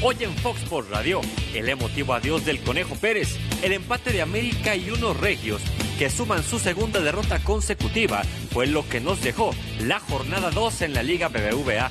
[0.00, 1.20] Hoy en Fox Sports Radio,
[1.54, 5.60] el emotivo adiós del Conejo Pérez, el empate de América y unos regios
[5.98, 8.22] que suman su segunda derrota consecutiva
[8.52, 9.50] fue lo que nos dejó
[9.80, 11.90] la jornada 2 en la Liga BBVA.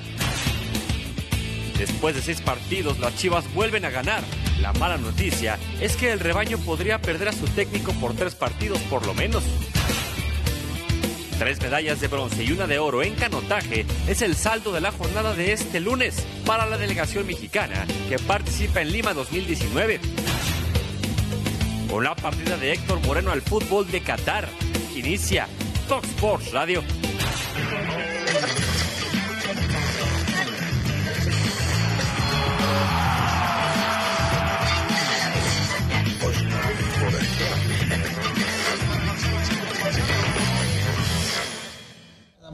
[1.77, 4.23] Después de seis partidos, las Chivas vuelven a ganar.
[4.61, 8.79] La mala noticia es que el rebaño podría perder a su técnico por tres partidos
[8.83, 9.43] por lo menos.
[11.39, 14.91] Tres medallas de bronce y una de oro en canotaje es el saldo de la
[14.91, 19.99] jornada de este lunes para la delegación mexicana que participa en Lima 2019.
[21.91, 24.49] Con la partida de Héctor Moreno al fútbol de Qatar,
[24.95, 25.47] inicia
[25.87, 26.83] Fox Sports Radio.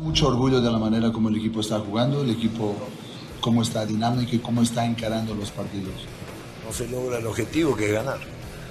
[0.03, 2.75] Mucho orgullo de la manera como el equipo está jugando, el equipo
[3.39, 5.93] cómo está dinámico y cómo está encarando los partidos.
[6.65, 8.19] No se logra el objetivo que es ganar.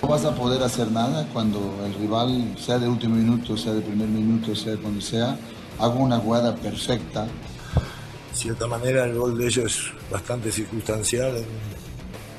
[0.02, 3.80] No vas a poder hacer nada cuando el rival, sea de último minuto, sea de
[3.80, 5.38] primer minuto, sea de cuando sea,
[5.78, 7.24] haga una jugada perfecta.
[7.24, 11.46] De cierta manera el gol de ellos es bastante circunstancial, en,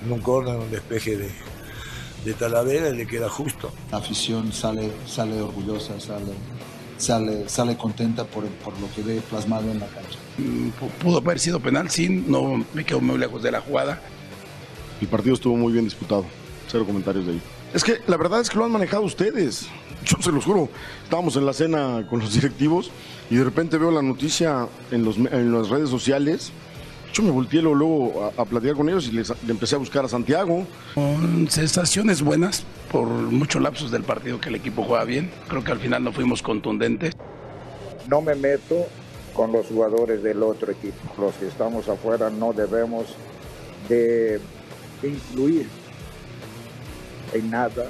[0.05, 1.31] en un córner, en un despeje de,
[2.25, 3.71] de Talavera y le queda justo.
[3.91, 6.33] La afición sale, sale orgullosa, sale,
[7.03, 10.17] sale, sale contenta por, por lo que ve plasmado en la cancha.
[10.37, 10.69] Mm,
[11.01, 14.01] Pudo haber sido penal, sí, no me quedo muy lejos de la jugada.
[15.01, 16.25] El partido estuvo muy bien disputado.
[16.67, 17.41] Cero comentarios de ahí.
[17.73, 19.67] Es que la verdad es que lo han manejado ustedes.
[20.05, 20.69] Yo se los juro.
[21.03, 22.89] Estábamos en la cena con los directivos
[23.29, 26.51] y de repente veo la noticia en, los, en las redes sociales.
[27.13, 29.77] Yo me volteé luego, luego a, a, platicar con ellos y les, le empecé a
[29.77, 30.65] buscar a Santiago.
[30.95, 35.31] Con sensaciones buenas por muchos lapsos del partido que el equipo juega bien.
[35.47, 37.15] Creo que al final no fuimos contundentes.
[38.07, 38.85] No me meto
[39.33, 40.99] con los jugadores del otro equipo.
[41.19, 43.15] Los que estamos afuera no debemos
[43.89, 44.39] de
[45.01, 45.67] influir
[47.33, 47.85] en nada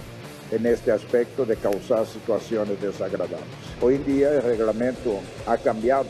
[0.51, 3.41] en este aspecto de causar situaciones desagradables.
[3.81, 6.07] Hoy en día el reglamento ha cambiado.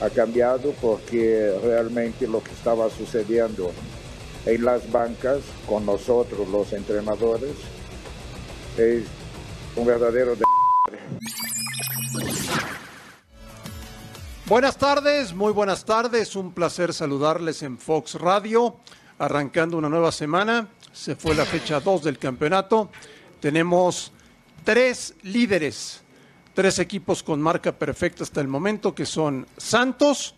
[0.00, 3.72] Ha cambiado porque realmente lo que estaba sucediendo
[4.46, 7.52] en las bancas con nosotros los entrenadores
[8.76, 9.04] es
[9.76, 10.42] un verdadero de
[14.46, 16.36] Buenas tardes, muy buenas tardes.
[16.36, 18.76] Un placer saludarles en Fox Radio,
[19.18, 20.68] arrancando una nueva semana.
[20.92, 22.90] Se fue la fecha 2 del campeonato.
[23.40, 24.12] Tenemos
[24.64, 26.02] tres líderes,
[26.52, 30.34] tres equipos con marca perfecta hasta el momento, que son Santos,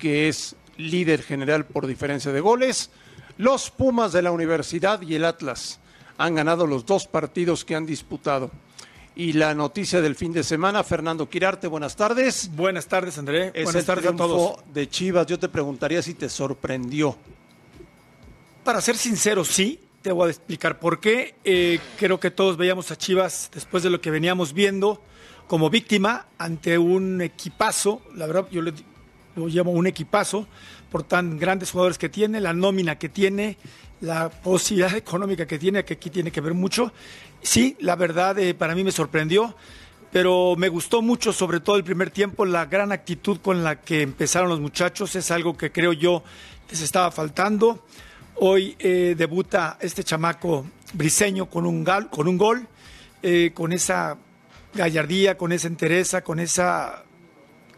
[0.00, 2.90] que es líder general por diferencia de goles,
[3.38, 5.80] los Pumas de la Universidad y el Atlas.
[6.18, 8.50] Han ganado los dos partidos que han disputado.
[9.16, 12.50] Y la noticia del fin de semana, Fernando Quirarte, buenas tardes.
[12.54, 13.52] Buenas tardes, André.
[13.54, 14.56] Es buenas el tardes a todos.
[14.72, 15.26] de Chivas.
[15.26, 17.16] Yo te preguntaría si te sorprendió.
[18.64, 19.80] Para ser sincero, sí.
[20.02, 21.36] Te voy a explicar por qué.
[21.44, 25.00] Eh, creo que todos veíamos a Chivas después de lo que veníamos viendo
[25.46, 28.02] como víctima ante un equipazo.
[28.14, 28.72] La verdad, yo le,
[29.36, 30.46] lo llamo un equipazo
[30.94, 33.56] por tan grandes jugadores que tiene, la nómina que tiene,
[34.00, 36.92] la posibilidad económica que tiene, que aquí tiene que ver mucho.
[37.42, 39.56] Sí, la verdad, eh, para mí me sorprendió,
[40.12, 44.02] pero me gustó mucho, sobre todo el primer tiempo, la gran actitud con la que
[44.02, 46.22] empezaron los muchachos, es algo que creo yo
[46.70, 47.84] les estaba faltando.
[48.36, 52.68] Hoy eh, debuta este chamaco briseño con un, gal, con un gol,
[53.20, 54.16] eh, con esa
[54.72, 57.02] gallardía, con esa entereza, con esa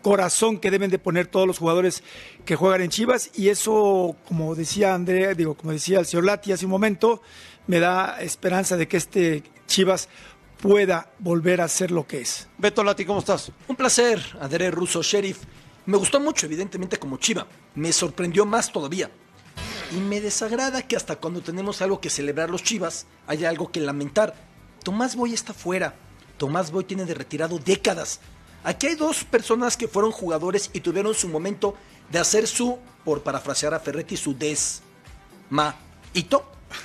[0.06, 2.04] corazón que deben de poner todos los jugadores
[2.44, 6.52] que juegan en Chivas y eso, como decía Andrea, digo, como decía el señor Lati
[6.52, 7.22] hace un momento,
[7.66, 10.08] me da esperanza de que este Chivas
[10.62, 12.46] pueda volver a ser lo que es.
[12.56, 13.50] Beto Lati, ¿cómo estás?
[13.66, 15.38] Un placer, André Russo, sheriff.
[15.86, 17.44] Me gustó mucho, evidentemente, como Chiva.
[17.74, 19.10] Me sorprendió más todavía.
[19.90, 23.80] Y me desagrada que hasta cuando tenemos algo que celebrar los Chivas, haya algo que
[23.80, 24.36] lamentar.
[24.84, 25.96] Tomás Boy está fuera.
[26.38, 28.20] Tomás Boy tiene de retirado décadas.
[28.66, 31.76] Aquí hay dos personas que fueron jugadores y tuvieron su momento
[32.10, 34.74] de hacer su, por parafrasear a Ferretti, su desmaito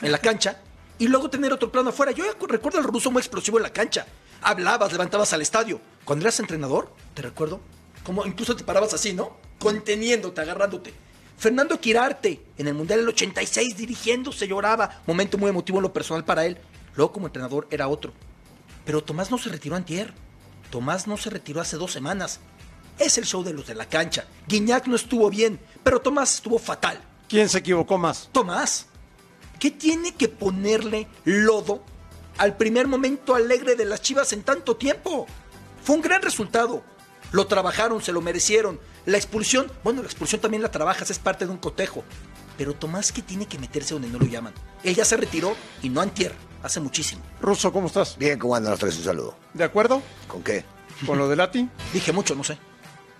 [0.03, 0.61] en la cancha
[0.99, 2.11] y luego tener otro plano afuera.
[2.11, 4.05] Yo recuerdo al ruso muy explosivo en la cancha.
[4.43, 5.81] Hablabas, levantabas al estadio.
[6.05, 7.59] Cuando eras entrenador, te recuerdo,
[8.03, 9.37] como incluso te parabas así, ¿no?
[9.57, 10.93] Conteniéndote, agarrándote.
[11.35, 15.01] Fernando Quirarte, en el Mundial del 86, dirigiéndose, lloraba.
[15.07, 16.59] Momento muy emotivo en lo personal para él.
[16.95, 18.13] Luego como entrenador era otro.
[18.85, 20.13] Pero Tomás no se retiró antier.
[20.71, 22.39] Tomás no se retiró hace dos semanas.
[22.97, 24.25] Es el show de los de la cancha.
[24.47, 26.99] Guiñac no estuvo bien, pero Tomás estuvo fatal.
[27.27, 28.29] ¿Quién se equivocó más?
[28.31, 28.87] Tomás.
[29.59, 31.83] ¿Qué tiene que ponerle lodo
[32.37, 35.27] al primer momento alegre de las Chivas en tanto tiempo?
[35.83, 36.83] Fue un gran resultado.
[37.31, 38.79] Lo trabajaron, se lo merecieron.
[39.05, 42.03] La expulsión, bueno, la expulsión también la trabajas, es parte de un cotejo.
[42.61, 44.53] Pero Tomás que tiene que meterse donde no lo llaman.
[44.83, 46.31] Él ya se retiró y no antier,
[46.61, 47.23] hace muchísimo.
[47.41, 48.15] Ruso, ¿cómo estás?
[48.19, 48.95] Bien, ¿cómo andan los tres?
[48.99, 49.35] Un saludo.
[49.55, 49.99] ¿De acuerdo?
[50.27, 50.63] ¿Con qué?
[51.07, 51.67] ¿Con lo de Lati?
[51.93, 52.59] Dije mucho, no sé.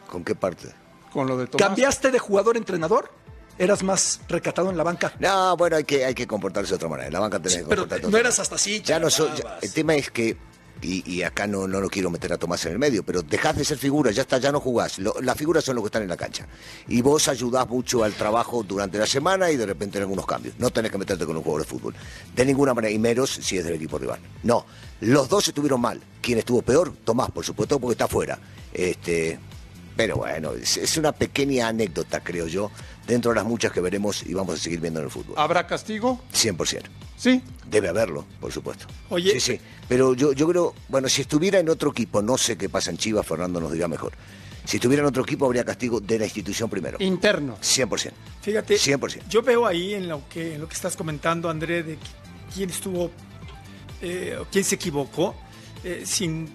[0.08, 0.72] ¿Con qué parte?
[1.12, 1.66] ¿Con lo de Tomás?
[1.70, 3.12] ¿Cambiaste de jugador a entrenador?
[3.58, 5.12] ¿Eras más recatado en la banca?
[5.18, 7.08] No, bueno, hay que, hay que comportarse de otra manera.
[7.08, 8.42] En la banca tenés que Pero comportarte no otra eras manera.
[8.44, 9.64] hasta así, Ya no ya- charlabas.
[9.64, 10.38] el tema es que.
[10.84, 13.64] Y, acá no, no lo quiero meter a Tomás en el medio, pero dejás de
[13.64, 14.98] ser figura, ya está, ya no jugás.
[15.00, 16.48] Las figuras son los que están en la cancha.
[16.88, 20.56] Y vos ayudás mucho al trabajo durante la semana y de repente en algunos cambios.
[20.58, 21.96] No tenés que meterte con un jugador de fútbol.
[22.36, 24.20] De ninguna manera, y menos si es del equipo rival.
[24.44, 24.66] No,
[25.02, 26.02] los dos estuvieron mal.
[26.22, 26.94] ¿Quién estuvo peor?
[27.04, 28.40] Tomás, por supuesto, porque está afuera.
[28.74, 29.40] Este,
[29.96, 32.72] pero bueno, es, es una pequeña anécdota, creo yo,
[33.08, 35.36] dentro de las muchas que veremos y vamos a seguir viendo en el fútbol.
[35.38, 36.22] ¿Habrá castigo?
[36.34, 36.82] 100%.
[37.18, 37.42] Sí.
[37.70, 38.86] Debe haberlo, por supuesto.
[39.10, 39.60] Oye, Sí, sí.
[39.88, 42.98] Pero yo, yo creo, bueno, si estuviera en otro equipo, no sé qué pasa en
[42.98, 44.14] Chivas, Fernando nos dirá mejor.
[44.64, 46.98] Si estuviera en otro equipo, habría castigo de la institución primero.
[47.00, 47.58] Interno.
[47.62, 48.12] 100%.
[48.42, 49.24] Fíjate, 100%.
[49.30, 52.70] yo veo ahí en lo que, en lo que estás comentando, André, de qui- quién
[52.70, 53.12] estuvo,
[54.02, 55.36] eh, o quién se equivocó,
[55.84, 56.48] eh, sin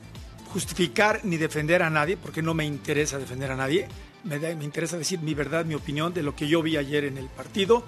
[0.53, 3.89] justificar ni defender a nadie, porque no me interesa defender a nadie,
[4.25, 7.19] me, da- interesa decir mi verdad, mi opinión de lo que yo vi ayer en
[7.19, 7.85] el partido.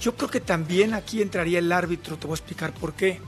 [0.00, 3.20] Yo creo que también aquí entraría el árbitro, te voy a explicar por qué.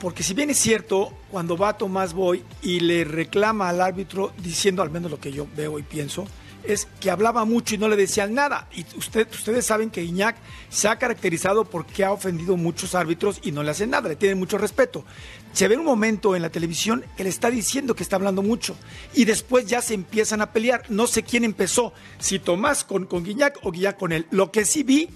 [0.00, 4.82] Porque si bien es cierto, cuando va Tomás Boy y le reclama al árbitro diciendo
[4.82, 6.26] al menos lo que yo veo y pienso,
[6.64, 8.68] es que hablaba mucho y no le decían nada.
[8.72, 10.36] Y usted, ustedes saben que Iñak
[10.68, 14.38] se ha caracterizado porque ha ofendido muchos árbitros y no le hacen nada, le tienen
[14.38, 15.04] mucho respeto.
[15.52, 18.76] Se ve un momento en la televisión que le está diciendo que está hablando mucho
[19.14, 20.84] y después ya se empiezan a pelear.
[20.88, 24.26] No sé quién empezó, si Tomás con, con Guiñac o Guiñac con él.
[24.30, 25.10] Lo que sí vi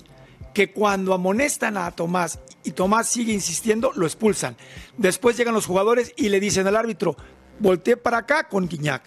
[0.53, 4.57] que cuando amonestan a Tomás y Tomás sigue insistiendo, lo expulsan.
[4.97, 7.17] Después llegan los jugadores y le dicen al árbitro,
[7.59, 9.03] voltee para acá con Guiñac.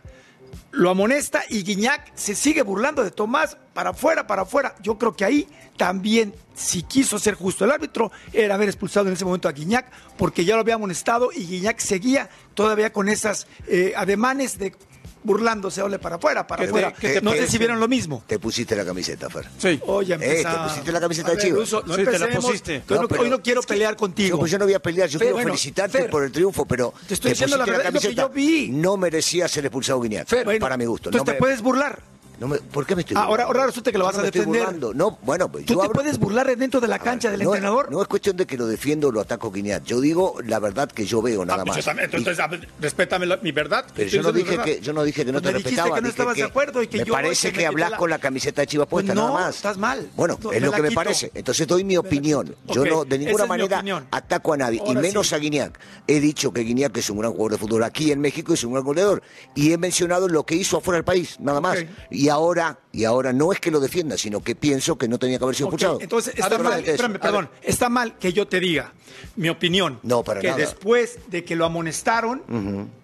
[0.71, 4.75] Lo amonesta y Guiñac se sigue burlando de Tomás para afuera, para afuera.
[4.81, 5.47] Yo creo que ahí
[5.77, 9.91] también, si quiso ser justo el árbitro, era haber expulsado en ese momento a Guiñac,
[10.17, 14.75] porque ya lo había amonestado y Guiñac seguía todavía con esas eh, ademanes de
[15.23, 16.93] burlándose, ole para afuera, para ¿Qué te- afuera.
[16.99, 18.23] te no sé si vieron lo mismo.
[18.25, 19.45] Te pusiste la camiseta, Fer.
[19.57, 19.79] Sí.
[19.85, 21.71] Oye, Eh, te pusiste la camiseta A de Chivas.
[21.85, 22.83] No Sí, te la pusiste.
[22.89, 24.29] Hoy no, pero- hoy no quiero pelear contigo.
[24.35, 26.31] Yo, pues yo no voy a pelear, yo Fer, quiero bueno, felicitarte Fer, por el
[26.31, 28.69] triunfo, pero te estoy diciendo la verdad, es lo que yo vi.
[28.69, 31.09] No merecía ser expulsado Guiñac, Fer, bueno, para mi gusto.
[31.09, 31.99] Entonces No te me- puedes burlar.
[32.39, 33.47] No me- ¿Por qué me estoy Ahora, burlando?
[33.53, 34.95] ahora resulta que lo vas no a me estoy defender.
[34.95, 37.29] No, bueno, pues Tú yo te hablo- puedes burlar dentro de la A ver, cancha
[37.31, 37.91] del no, entrenador.
[37.91, 39.83] No es cuestión de que lo defiendo o lo ataco a Guiñac.
[39.83, 41.95] Yo digo la verdad que yo veo, nada Ah, pues más.
[41.95, 42.37] Y- entonces,
[42.79, 43.85] respétame la- mi verdad.
[43.95, 45.95] pero yo no, dije que, yo no dije que no Pues te respetaba.
[45.95, 48.19] que no estabas de acuerdo y que me yo parece que hablas la- con la
[48.19, 49.55] camiseta de Chivas Pues puesta, no, nada más.
[49.55, 50.09] estás mal.
[50.15, 51.31] Bueno, No, es lo que me parece.
[51.33, 52.55] Entonces doy mi opinión.
[52.67, 55.79] Yo no, de ninguna manera ataco a nadie, y Ahora menos a Guiñac.
[56.07, 58.63] He dicho que Guiñac es un gran jugador de fútbol aquí en México y es
[58.63, 59.21] un gran goleador.
[59.55, 61.79] Y he mencionado lo que hizo afuera del país, nada más.
[61.79, 61.85] Ok.
[62.29, 65.39] Y ahora, y ahora no es que lo defienda, sino que pienso que no tenía
[65.39, 65.99] que haber sido Ok, expulsado.
[65.99, 68.93] Entonces está Solamente mal, espérame, perdón, está mal que yo te diga
[69.35, 69.99] mi opinión.
[70.03, 70.59] No, para que nada.
[70.59, 72.43] después de que lo amonestaron,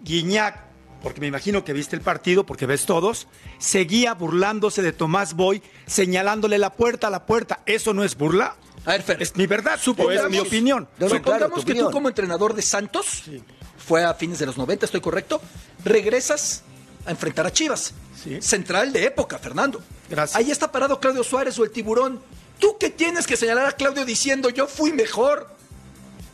[0.04, 0.60] Guiñac,
[1.02, 3.28] porque me imagino que viste el partido, porque ves todos,
[3.58, 7.62] seguía burlándose de Tomás Boy, señalándole la puerta a la puerta.
[7.66, 8.56] ¿Eso no es burla?
[8.86, 10.88] A ver, Fer, Es mi verdad, o supongamos- es mi opinión.
[11.00, 11.92] No, no, Supongamos claro, que tú opinión.
[11.92, 13.24] como entrenador de Santos,
[13.78, 15.42] fue a fines de los 90, estoy correcto,
[15.84, 16.62] regresas
[17.08, 17.94] a enfrentar a Chivas.
[18.26, 18.42] Sí.
[18.42, 19.82] Central de época, Fernando.
[20.10, 20.36] Gracias.
[20.36, 22.20] Ahí está parado Claudio Suárez o el tiburón.
[22.60, 25.48] ¿Tú qué tienes que señalar a Claudio diciendo yo fui mejor?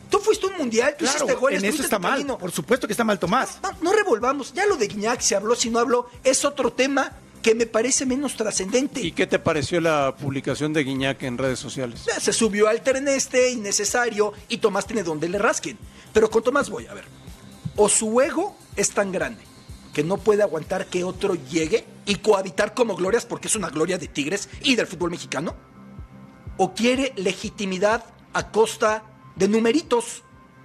[0.09, 2.13] Tú fuiste un mundial, tú Claro, hiciste goles, en eso está mal.
[2.13, 2.37] camino.
[2.37, 3.59] Por supuesto que está mal, Tomás.
[3.61, 4.53] No, no revolvamos.
[4.53, 7.11] Ya lo de Guiñac se habló, si no habló, es otro tema
[7.41, 9.01] que me parece menos trascendente.
[9.01, 12.05] ¿Y qué te pareció la publicación de Guiñac en redes sociales?
[12.05, 15.77] Ya Se subió al tren este, innecesario, y Tomás tiene donde le rasquen.
[16.13, 17.05] Pero con Tomás voy, a ver.
[17.77, 19.43] O su ego es tan grande
[19.93, 23.97] que no puede aguantar que otro llegue y cohabitar como glorias porque es una gloria
[23.97, 25.55] de Tigres y del fútbol mexicano.
[26.57, 29.03] O quiere legitimidad a costa
[29.35, 30.23] de numeritos,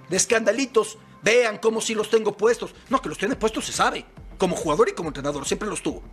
[0.09, 0.97] de escandalitos.
[1.23, 2.73] Vean cómo si los tengo puestos.
[2.89, 4.05] No, que los tiene puestos se sabe.
[4.37, 6.03] Como jugador y como entrenador, siempre los tuvo.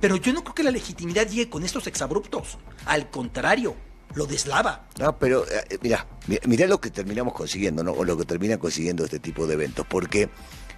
[0.00, 2.58] Pero yo no creo que la legitimidad llegue con estos exabruptos.
[2.86, 3.74] Al contrario,
[4.14, 4.86] lo deslava.
[4.98, 7.92] No, pero eh, mira, mi- mirá lo que terminamos consiguiendo, ¿no?
[7.92, 10.28] O lo que termina consiguiendo este tipo de eventos, porque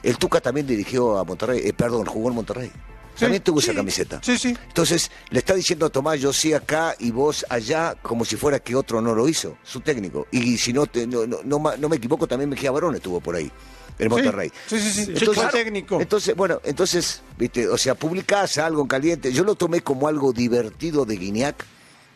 [0.08, 2.72] el Tuca también dirigió a Monterrey, eh, perdón, jugó en Monterrey.
[3.18, 4.20] También tuvo esa camiseta.
[4.22, 4.54] sí, sí.
[4.68, 8.58] Entonces, le está diciendo a Tomás, yo sí acá y vos allá, como si fuera
[8.60, 10.26] que otro no lo hizo, su técnico.
[10.30, 13.34] Y si no, te- no, no, no no me equivoco, también Mejía Barón estuvo por
[13.36, 13.50] ahí,
[13.98, 14.52] en Monterrey.
[14.66, 15.04] Sí, sí, sí.
[15.06, 15.12] sí.
[15.16, 15.98] Entonces, técnico.
[15.98, 19.32] Entonces, bueno, entonces, viste, o sea, publicás algo en caliente.
[19.32, 21.64] Yo lo tomé como algo divertido de Guiñac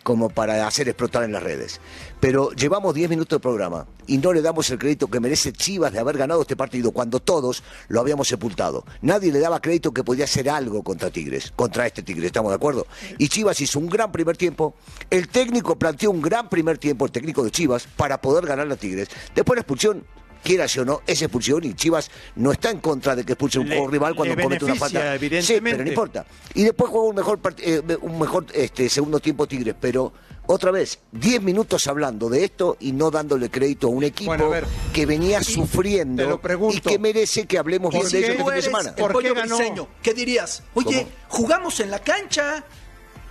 [0.03, 1.81] como para hacer explotar en las redes.
[2.21, 5.93] Pero llevamos 10 minutos de programa y no le damos el crédito que merece Chivas
[5.93, 8.85] de haber ganado este partido cuando todos lo habíamos sepultado.
[9.01, 12.57] Nadie le daba crédito que podía hacer algo contra Tigres, contra este Tigres, ¿estamos de
[12.57, 12.87] acuerdo?
[13.19, 14.75] Y Chivas hizo un gran primer tiempo,
[15.09, 18.77] el técnico planteó un gran primer tiempo, el técnico de Chivas, para poder ganar a
[18.77, 19.09] Tigres.
[19.35, 20.05] Después la expulsión
[20.43, 23.69] quiera o no, es expulsión y Chivas no está en contra de que expulse un
[23.69, 25.19] Le- rival cuando comete una falta.
[25.41, 26.27] Sí, pero no importa.
[26.55, 30.13] Y después juega un mejor, eh, un mejor este, segundo tiempo Tigres, pero
[30.53, 34.47] otra vez, 10 minutos hablando de esto y no dándole crédito a un equipo Bueno,
[34.47, 34.67] a ver.
[34.93, 36.77] que venía te lo sufriendo pregunto.
[36.77, 38.95] y que merece que hablemos bien ¿Por de ellos este fin de semana.
[38.97, 39.57] ¿Por qué ganó?
[39.57, 40.65] briseño, ¿qué dirías?
[40.75, 41.11] Oye, ¿Cómo?
[41.29, 42.65] jugamos en la cancha.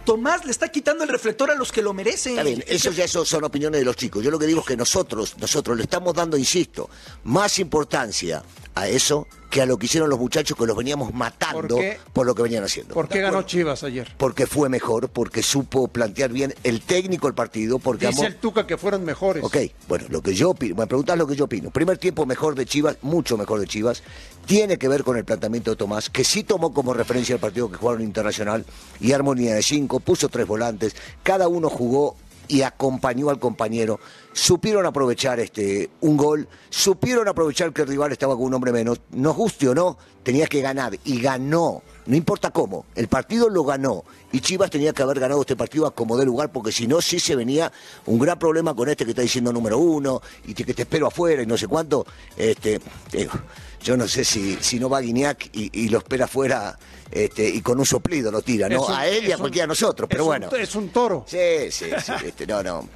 [0.05, 2.31] Tomás le está quitando el reflector a los que lo merecen.
[2.31, 4.23] Está bien, eso ya eso son opiniones de los chicos.
[4.23, 6.89] Yo lo que digo es que nosotros, nosotros le estamos dando, insisto,
[7.25, 8.41] más importancia
[8.73, 11.77] a eso que a lo que hicieron los muchachos que los veníamos matando
[12.13, 12.93] ¿Por lo que venían haciendo.
[12.93, 14.13] ¿Por qué ganó Chivas ayer?
[14.17, 18.35] Porque fue mejor, porque supo plantear bien el técnico el partido, porque Dice amó- el
[18.35, 19.43] Tuca que fueron mejores.
[19.43, 21.71] Ok, bueno, lo que yo opino, me preguntas lo que yo opino.
[21.71, 24.03] Primer tiempo mejor de Chivas, mucho mejor de Chivas.
[24.45, 27.69] Tiene que ver con el planteamiento de Tomás, que sí tomó como referencia el partido
[27.71, 28.65] que jugaron internacional
[28.99, 32.15] y armonía de cinco, puso tres volantes, cada uno jugó
[32.49, 34.01] y acompañó al compañero.
[34.33, 38.99] Supieron aprovechar este un gol, supieron aprovechar que el rival estaba con un hombre menos.
[39.11, 41.81] Nos guste o no, tenía que ganar y ganó.
[42.09, 45.85] No importa cómo, el partido lo ganó y Chivas tenía que haber ganado este partido
[45.85, 47.71] a como de lugar porque si no, sí se venía
[48.07, 51.43] un gran problema con este que está diciendo número uno y que te espero afuera
[51.43, 52.07] y no sé cuánto.
[52.35, 53.33] Este, digo,
[53.83, 56.79] yo no sé si, si no va Guiñac y, y lo espera afuera
[57.11, 58.87] este, y con un soplido lo tira, ¿no?
[58.87, 60.49] Un- a él y a un- cualquiera de nosotros, pero es un- bueno.
[60.55, 61.25] es un toro.
[61.27, 61.37] Sí,
[61.69, 62.89] sí, sí, este, no, no.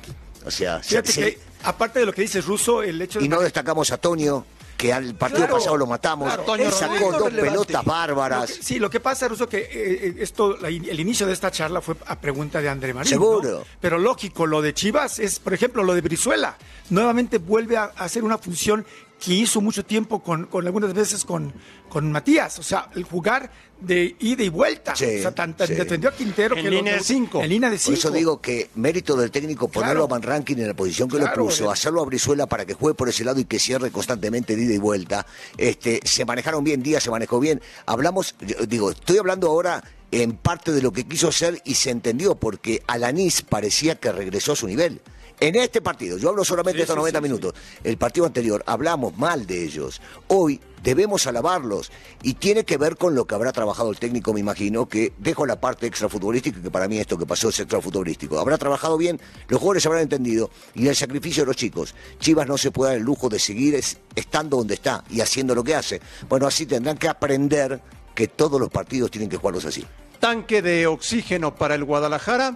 [0.46, 3.30] O sea, Fíjate se- que, aparte de lo que dice Russo, el hecho de y
[3.30, 4.44] no destacamos a Toño,
[4.78, 7.42] que al partido Claro, pasado lo matamos, claro, Toño sacó dos relevante.
[7.42, 8.50] pelotas bárbaras.
[8.50, 11.34] Lo que- sí, lo que pasa, Russo, que eh, eh, esto, la el inicio de
[11.34, 13.10] esta charla fue a pregunta de André Marín.
[13.10, 13.60] Seguro.
[13.60, 13.66] ¿no?
[13.80, 16.58] Pero lógico, lo de Chivas es, por ejemplo, lo de Brizuela.
[16.90, 18.86] Nuevamente vuelve a a hacer una función
[19.24, 21.54] que hizo mucho tiempo con, con algunas veces con,
[21.90, 22.60] con Matías.
[22.60, 23.50] O sea, el jugar
[23.80, 24.96] de ida y vuelta.
[24.96, 25.76] Sí, o sea, tan, tan sí.
[25.76, 27.42] defendió a Quintero En que línea lo- de cinco.
[27.42, 30.04] En línea de Por eso digo que mérito del técnico ponerlo Claro.
[30.06, 32.74] a Van Ranking en la posición que Claro, lo puso, hacerlo a Brizuela para que
[32.74, 35.26] juegue por ese lado y que cierre constantemente de ida y vuelta.
[35.58, 37.62] Este, se manejaron bien, Díaz se manejó bien.
[37.86, 41.90] Hablamos, yo digo, estoy hablando ahora en parte de lo que quiso hacer y se
[41.90, 45.02] entendió, porque Alanis parecía que regresó a su nivel.
[45.40, 49.46] En este partido, yo hablo solamente de estos 90 minutos, el partido anterior, hablamos mal
[49.46, 50.00] de ellos.
[50.28, 54.40] Hoy debemos alabarlos y tiene que ver con lo que habrá trabajado el técnico, me
[54.40, 58.40] imagino, que dejo la parte extrafutbolística, que para mí esto que pasó es extrafutbolístico.
[58.40, 61.94] Habrá trabajado bien, los jugadores habrán entendido y el sacrificio de los chicos.
[62.20, 65.56] Chivas no se puede dar el lujo de seguir es- estando donde está y haciendo
[65.56, 66.00] lo que hace.
[66.30, 67.82] Bueno, así tendrán que aprender
[68.16, 69.86] que todos los partidos tienen que jugarlos así.
[70.24, 72.56] Tanque de oxígeno para el Guadalajara.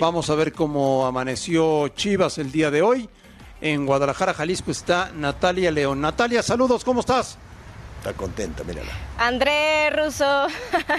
[0.00, 3.08] Vamos a ver cómo amaneció Chivas el día de hoy.
[3.60, 6.00] En Guadalajara, Jalisco está Natalia León.
[6.00, 7.38] Natalia, saludos, ¿cómo estás?
[8.04, 8.92] Está contenta, mírala.
[9.16, 10.48] André Russo,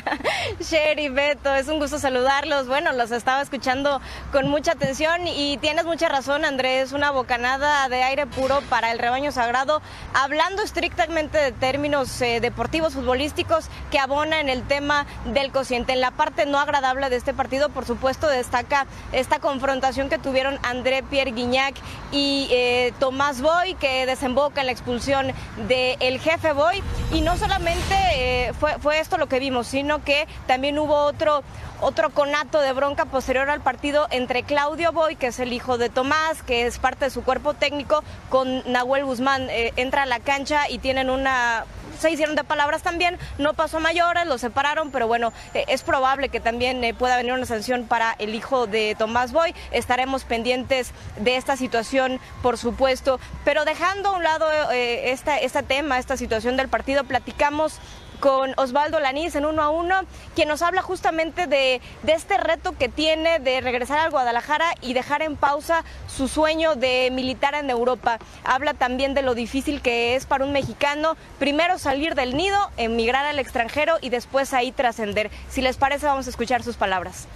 [0.60, 2.68] Sherry, Beto, es un gusto saludarlos.
[2.68, 7.88] Bueno, los estaba escuchando con mucha atención y tienes mucha razón, André, es una bocanada
[7.90, 9.84] de aire puro para el rebaño sagrado,
[10.16, 15.94] hablando estrictamente de términos eh, deportivos, futbolísticos, que abona en el tema del cociente.
[15.94, 20.58] En la parte no agradable de este partido, por supuesto, destaca esta confrontación que tuvieron
[20.64, 21.76] André Pierre Guignac
[22.12, 25.34] y eh, Tomás Boy, que desemboca en la expulsión
[25.68, 26.82] del jefe Boy.
[27.12, 31.44] Y no solamente eh, fue, fue esto lo que vimos, sino que también hubo otro,
[31.82, 35.90] otro conato de bronca posterior al partido entre Claudio Boy, que es el hijo de
[35.90, 39.50] Tomás, que es parte de su cuerpo técnico, con Nahuel Guzmán.
[39.50, 41.66] Eh, entra a la cancha y tienen una
[42.00, 45.84] se hicieron de palabras también, no pasó a mayores, los separaron, pero bueno, eh, es
[45.84, 49.54] probable que también eh, pueda venir una sanción para el hijo de Tomás Boy.
[49.72, 53.20] Estaremos pendientes de esta situación, por supuesto.
[53.44, 57.80] Pero dejando a un lado eh, esta, este tema, esta situación del partido, platicamos
[58.20, 59.96] con Osvaldo Lanís en uno a uno,
[60.36, 64.94] quien nos habla justamente de, de, este reto que tiene de regresar al Guadalajara y
[64.94, 68.20] dejar en pausa su sueño de militar en Europa.
[68.44, 73.26] Habla también de lo difícil que es para un mexicano primero salir del nido, emigrar
[73.26, 75.30] al extranjero y después ahí trascender.
[75.50, 77.28] Si les parece, vamos a escuchar sus palabras.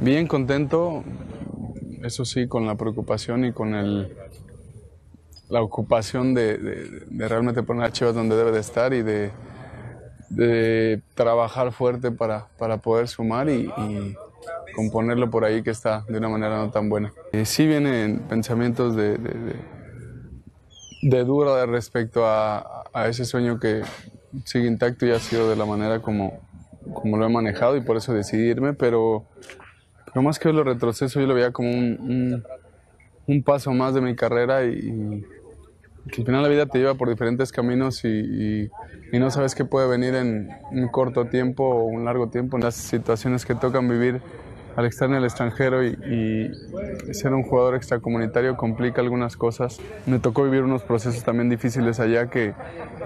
[0.00, 1.04] Bien contento,
[2.02, 4.14] eso sí, con la preocupación y con el,
[5.48, 9.30] la ocupación de, de, realmente poner a Chivas donde debe de estar y de,
[11.14, 13.72] trabajar fuerte para, para poder sumar y,
[14.74, 17.10] componerlo por ahí que está de una manera no tan buena.
[17.32, 19.16] Y sí vienen pensamientos de,
[21.02, 23.82] de duda respecto a, a, ese sueño que
[24.44, 26.40] sigue intacto y ha sido de la manera como,
[26.92, 29.24] como lo he manejado y por eso decidí irme, pero,
[30.06, 32.44] pero más que lo retroceso, yo lo veía como un, un,
[33.26, 35.24] un paso más de mi carrera y,
[36.10, 38.70] que al final la vida te lleva por diferentes caminos y, y,
[39.12, 42.56] y, no sabes qué puede venir en un corto tiempo o un largo tiempo.
[42.56, 44.20] En las situaciones que tocan vivir
[44.76, 49.80] al estar en el extranjero y, y, ser un jugador extracomunitario complica algunas cosas.
[50.04, 52.54] Me tocó vivir unos procesos también difíciles allá que,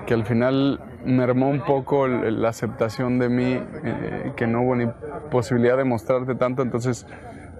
[0.07, 4.87] que al final mermó un poco la aceptación de mí, eh, que no hubo ni
[5.30, 7.07] posibilidad de mostrarte tanto, entonces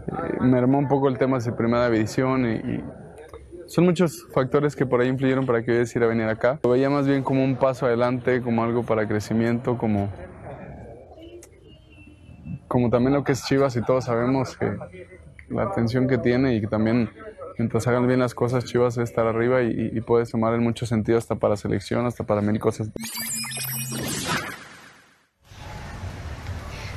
[0.09, 2.85] eh, mermó un poco el tema de primera división y, y
[3.71, 6.59] son muchos factores que por ahí influyeron para que yo decidiera venir acá.
[6.65, 10.13] Lo veía más bien como un paso adelante, como algo para crecimiento, como,
[12.67, 14.77] como también lo que es Chivas y todos sabemos que
[15.51, 17.11] la atención que tiene y que también
[17.59, 20.89] mientras hagan bien las cosas Chivas es estar arriba y, y puede sumar en muchos
[20.89, 22.91] sentidos hasta para selección, hasta para mil cosas.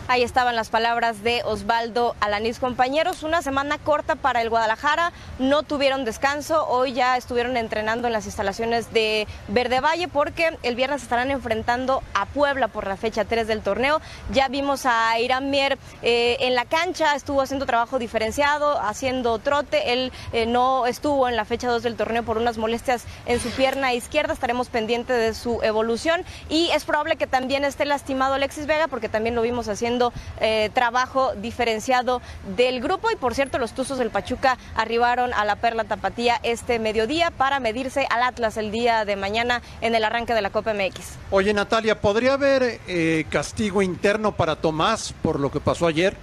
[0.10, 2.60] Ahí estaban las palabras de Osvaldo Alanís.
[2.60, 8.14] Compañeros, una semana corta para el Guadalajara, no tuvieron descanso, hoy ya estuvieron entrenando en
[8.14, 13.24] las instalaciones de Verde Valle porque el viernes estarán enfrentando a Puebla por la fecha
[13.24, 14.02] 3 del torneo.
[14.34, 19.94] Ya vimos a Irán Mier eh, en la cancha, estuvo haciendo trabajo diferenciado, haciendo trote,
[19.94, 23.50] él eh, no estuvo en la fecha 2 del torneo por unas molestias en su
[23.52, 26.26] pierna izquierda, estaremos pendientes de su evolución.
[26.50, 29.93] Y es probable que también esté lastimado Alexis Vega porque también lo vimos haciendo
[30.40, 32.22] eh, trabajo diferenciado
[32.56, 33.12] del grupo.
[33.12, 37.60] Y por cierto, los Tuzos del Pachuca arribaron a la Perla Tapatía este mediodía para
[37.60, 41.18] medirse al Atlas el día de mañana en el arranque de la Copa MX.
[41.32, 46.16] Oye, Natalia, ¿podría haber eh, castigo interno para Tomás por lo que pasó ayer?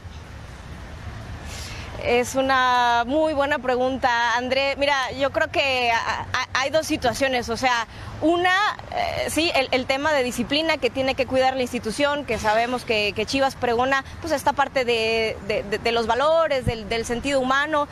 [2.04, 4.74] Es una muy buena pregunta, André.
[4.76, 5.90] Mira, yo creo que
[6.54, 7.48] hay dos situaciones.
[7.48, 7.86] O sea,
[8.22, 8.54] una,
[8.94, 13.12] eh, sí, el, tema de disciplina que tiene que cuidar la institución, que sabemos que,
[13.26, 17.86] Chivas pregona, pues esta parte de, de, los valores, del, del, sentido humano.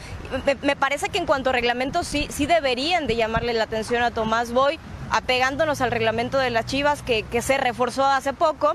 [0.62, 4.10] Me, parece que en cuanto a reglamentos sí, sí deberían de llamarle la atención a
[4.10, 4.78] Tomás Boy,
[5.10, 8.74] apegándonos al reglamento de las Chivas que se reforzó hace poco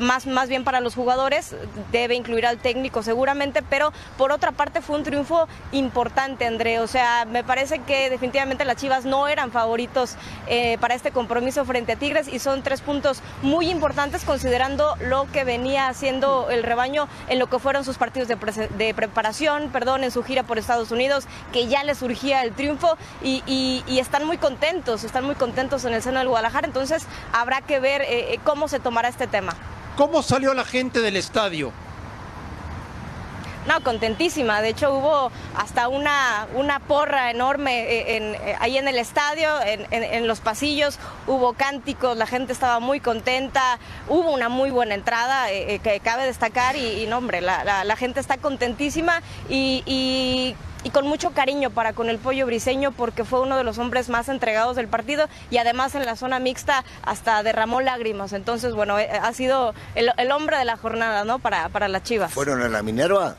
[0.00, 1.54] más, más bien para los jugadores,
[1.92, 6.80] debe incluir al técnico seguramente, pero por otra parte fue un triunfo importante, André.
[6.80, 11.64] O sea, me parece que definitivamente las Chivas no eran favoritos eh, para este compromiso
[11.64, 16.62] frente a Tigres y son tres puntos muy importantes considerando lo que venía haciendo el
[16.62, 18.36] rebaño en lo que fueron sus partidos de,
[18.76, 22.96] de preparación, perdón, en su gira por Estados Unidos, que ya les surgía el triunfo
[23.22, 27.60] y, y, están muy contentos, están muy contentos en el seno del Guadalajara, entonces habrá
[27.60, 29.54] que ver eh, cómo se tomará este tema.
[30.00, 31.72] ¿Cómo salió la gente del estadio?
[33.68, 34.62] No, contentísima.
[34.62, 40.26] De hecho, hubo hasta una, una porra enorme en, en, ahí en el estadio, en,
[40.26, 40.98] los pasillos.
[41.26, 43.78] Hubo cánticos, la gente estaba muy contenta.
[44.08, 46.76] Hubo una muy buena entrada eh, que cabe destacar.
[46.76, 49.20] Y, y no, hombre, la, gente está contentísima.
[49.50, 53.78] Y y con mucho cariño para con el pollo briseño porque fue uno de los
[53.78, 58.32] hombres más entregados del partido y además en la zona mixta hasta derramó lágrimas.
[58.32, 61.38] Entonces, bueno, eh, ha sido el, el hombre de la jornada, ¿no?
[61.38, 62.32] Para, para las Chivas.
[62.32, 63.36] ¿Fueron a la Minerva?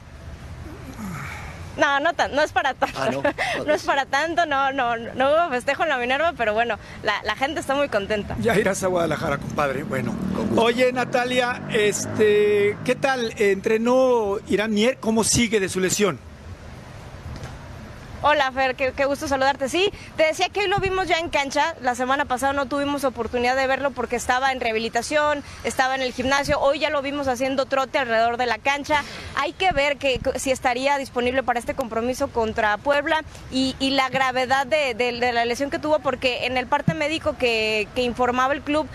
[1.78, 2.98] No, no, no es para tanto.
[3.00, 3.24] Ah, no.
[3.66, 3.74] no.
[3.74, 7.36] es para tanto, no, no, no hubo festejo en la Minerva, pero bueno, la, la,
[7.36, 8.36] gente está muy contenta.
[8.40, 9.84] Ya irás a Guadalajara, compadre.
[9.84, 10.14] Bueno.
[10.58, 13.34] Oye, Natalia, este, ¿qué tal?
[13.38, 14.98] ¿Entrenó Irán Mier?
[15.00, 16.20] ¿Cómo sigue de su lesión?
[18.24, 19.68] Hola Fer, qué, gusto saludarte.
[19.68, 21.74] Sí, te decía que hoy lo vimos ya en cancha.
[21.82, 26.14] La semana pasada no tuvimos oportunidad de verlo porque estaba en rehabilitación, estaba en el
[26.14, 26.60] gimnasio.
[26.60, 29.04] Hoy ya lo vimos haciendo trote alrededor de la cancha.
[29.38, 34.68] Hay que ver que, si estaría disponible para este compromiso contra Puebla y, la gravedad
[34.68, 34.94] de,
[35.34, 38.88] la lesión que tuvo porque en el parte médico que, que informaba el club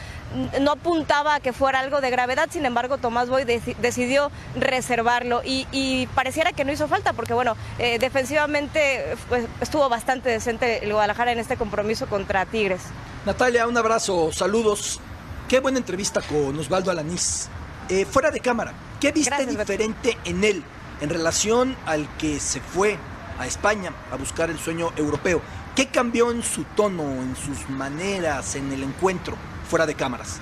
[0.61, 5.43] no apuntaba a que fuera algo de gravedad, sin embargo Tomás Boy de decidió reservarlo
[5.45, 10.85] y, y, pareciera que no hizo falta porque bueno, eh, defensivamente pues, estuvo bastante decente
[10.85, 12.83] el Guadalajara en este compromiso contra Tigres.
[13.25, 15.01] Natalia, un abrazo, saludos.
[15.49, 17.49] Qué buena entrevista con Osvaldo Alanís.
[17.89, 20.21] Eh, fuera de cámara, ¿qué viste Gracias, diferente Beto.
[20.25, 20.65] en él
[21.01, 22.99] en relación al que se fue
[23.39, 25.41] a España a buscar el sueño europeo?
[25.77, 29.37] ¿Qué cambió en su tono, en sus maneras, en el encuentro?
[29.67, 30.41] Fuera de cámaras.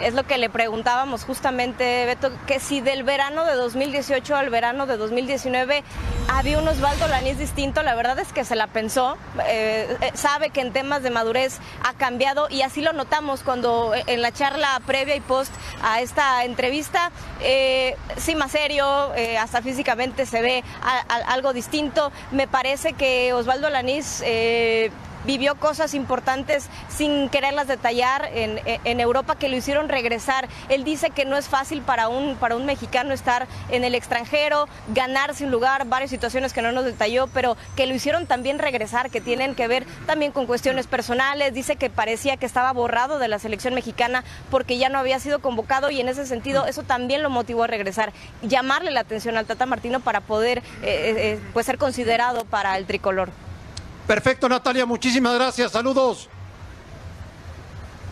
[0.00, 4.86] Es lo que le preguntábamos justamente, Beto, que si del verano de 2018 al verano
[4.86, 5.82] de 2019
[6.28, 9.16] había un Osvaldo Lanís distinto, la verdad es que se la pensó,
[9.46, 14.20] eh, sabe que en temas de madurez ha cambiado y así lo notamos cuando en
[14.20, 20.26] la charla previa y post a esta entrevista, eh, sí más serio, eh, hasta físicamente
[20.26, 20.64] se ve
[21.26, 22.12] algo distinto.
[22.32, 24.22] Me parece que Osvaldo Lanís
[25.26, 28.56] vivió cosas importantes sin quererlas detallar en,
[29.00, 30.48] Europa que lo hicieron regresar.
[30.68, 34.68] Él dice que no es fácil para un, para un mexicano estar en el extranjero,
[34.94, 39.10] ganarse un lugar, varias situaciones que no nos detalló, pero que lo hicieron también regresar,
[39.10, 41.52] que tienen que ver también con cuestiones personales.
[41.52, 45.40] Dice que parecía que estaba borrado de la selección mexicana porque ya no había sido
[45.40, 48.12] convocado y en ese sentido eso también lo motivó a regresar,
[48.42, 52.76] llamarle la atención al Tata Martino para poder eh, eh, eh, pues ser considerado para
[52.78, 53.30] el tricolor.
[54.06, 55.72] Perfecto, Natalia, muchísimas gracias.
[55.72, 56.28] Saludos.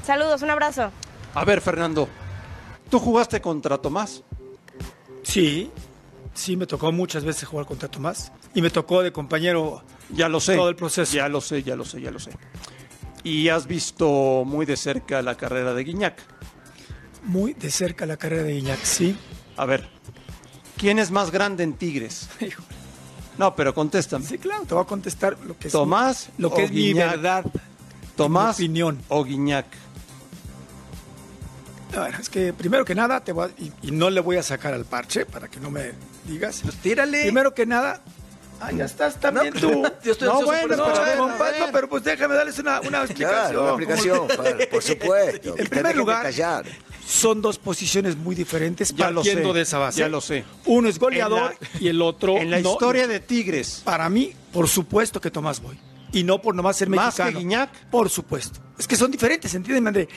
[0.05, 0.91] Saludos, un abrazo.
[1.35, 2.09] A ver, Fernando,
[2.91, 4.23] ¿tú jugaste contra Tomás?
[5.23, 5.71] Sí,
[6.35, 8.33] sí, me tocó muchas veces jugar contra Tomás.
[8.55, 11.15] Y me tocó de compañero ya lo sé, todo el proceso.
[11.15, 12.33] Ya lo sé, ya lo sé, ya lo sé.
[13.23, 16.21] Y has visto muy de cerca la carrera de Guiñac.
[17.23, 19.17] Muy de cerca la carrera de Guiñac, sí.
[19.57, 19.89] A ver,
[20.77, 22.29] ¿quién es más grande en Tigres?
[23.38, 24.25] No, pero contéstame.
[24.25, 27.44] Sí, claro, te voy a contestar lo que es, Tomás lo que es mi verdad.
[28.16, 29.01] Tomás mi opinión.
[29.09, 29.66] o Guiñac.
[32.18, 34.85] Es que primero que nada te voy a, y, no le voy a sacar al
[34.85, 35.92] parche para que no me
[36.27, 36.61] digas.
[36.62, 37.23] Pues tírale.
[37.23, 38.01] Primero que nada,
[38.61, 39.83] Ah, ya estás también No, tú.
[40.05, 41.17] yo estoy no, bueno, por no, escuchar.
[41.19, 41.29] no,
[41.67, 43.51] no, pero pues déjame darles una, una explicación.
[43.51, 45.55] Claro, una explicación, por, por supuesto.
[45.59, 46.64] En primer lugar, callar.
[47.07, 50.01] son dos posiciones muy diferentes Ya lo partiendo sé, de esa base.
[50.01, 50.45] ya lo sé.
[50.67, 52.73] Uno es goleador y el otro En la no.
[52.73, 55.79] historia de Tigres, Para mí, por supuesto que Tomás Boy.
[56.12, 57.33] Y no por nomás ser ¿Más mexicano.
[57.33, 57.71] que Guiñac?
[57.90, 58.61] Por supuesto.
[58.79, 60.09] Es que son diferentes, ¿entienden, André?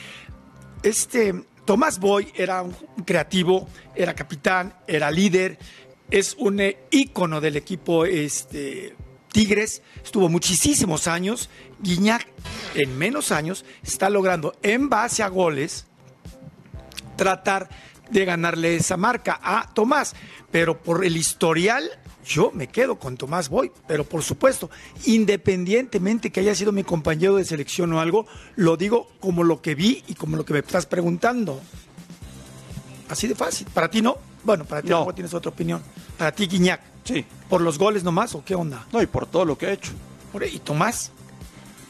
[0.82, 2.72] Este, Tomás Boy era un
[3.04, 5.58] creativo, era capitán, era líder,
[6.10, 8.94] es un eh, ícono del equipo este,
[9.32, 11.50] Tigres, estuvo muchísimos años.
[11.80, 12.26] Guiñac,
[12.74, 15.86] en menos años, está logrando, en base a goles,
[17.16, 17.68] tratar
[18.10, 20.14] de ganarle esa marca a Tomás.
[20.50, 21.90] Pero por el historial,
[22.24, 23.70] yo me quedo con Tomás Boy.
[23.86, 24.70] Pero por supuesto,
[25.04, 29.74] independientemente que haya sido mi compañero de selección o algo, lo digo como lo que
[29.74, 31.60] vi y como lo que me estás preguntando.
[33.08, 33.66] Así de fácil.
[33.72, 34.16] ¿Para ti no?
[34.44, 35.06] Bueno, para ti No.
[35.14, 35.82] tienes otra opinión.
[36.16, 36.80] Para ti, Guiñac.
[37.04, 37.24] sí.
[37.48, 38.86] ¿Por los goles nomás o qué onda?
[38.92, 39.92] No, y por todo lo que ha hecho.
[40.32, 41.10] Por- ¿Y Tomás?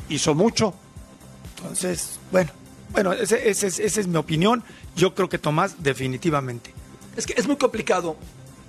[0.09, 0.73] Hizo mucho.
[1.57, 2.51] Entonces, bueno,
[2.91, 4.63] bueno, ese- ese es- esa es mi opinión.
[4.97, 6.73] Yo creo que Tomás definitivamente.
[7.17, 8.17] Es que es muy complicado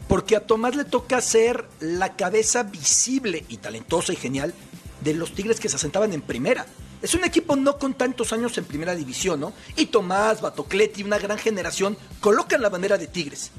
[0.08, 4.54] porque a Tomás le toca ser la cabeza visible y talentosa y genial
[5.02, 6.66] de los Tigres que se asentaban en primera.
[7.02, 9.54] Es un equipo no con tantos años en primera división, ¿no?
[9.78, 13.52] Y Tomás, Batocleti, una gran generación, colocan la bandera de Tigres.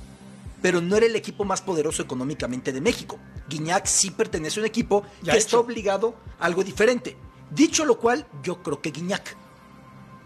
[0.63, 3.19] Pero no era el equipo más poderoso económicamente de México.
[3.49, 5.47] Guiñac sí pertenece a un equipo Ya que hecho.
[5.47, 7.17] está obligado a algo diferente.
[7.51, 9.37] Dicho lo cual, yo creo que Guiñac.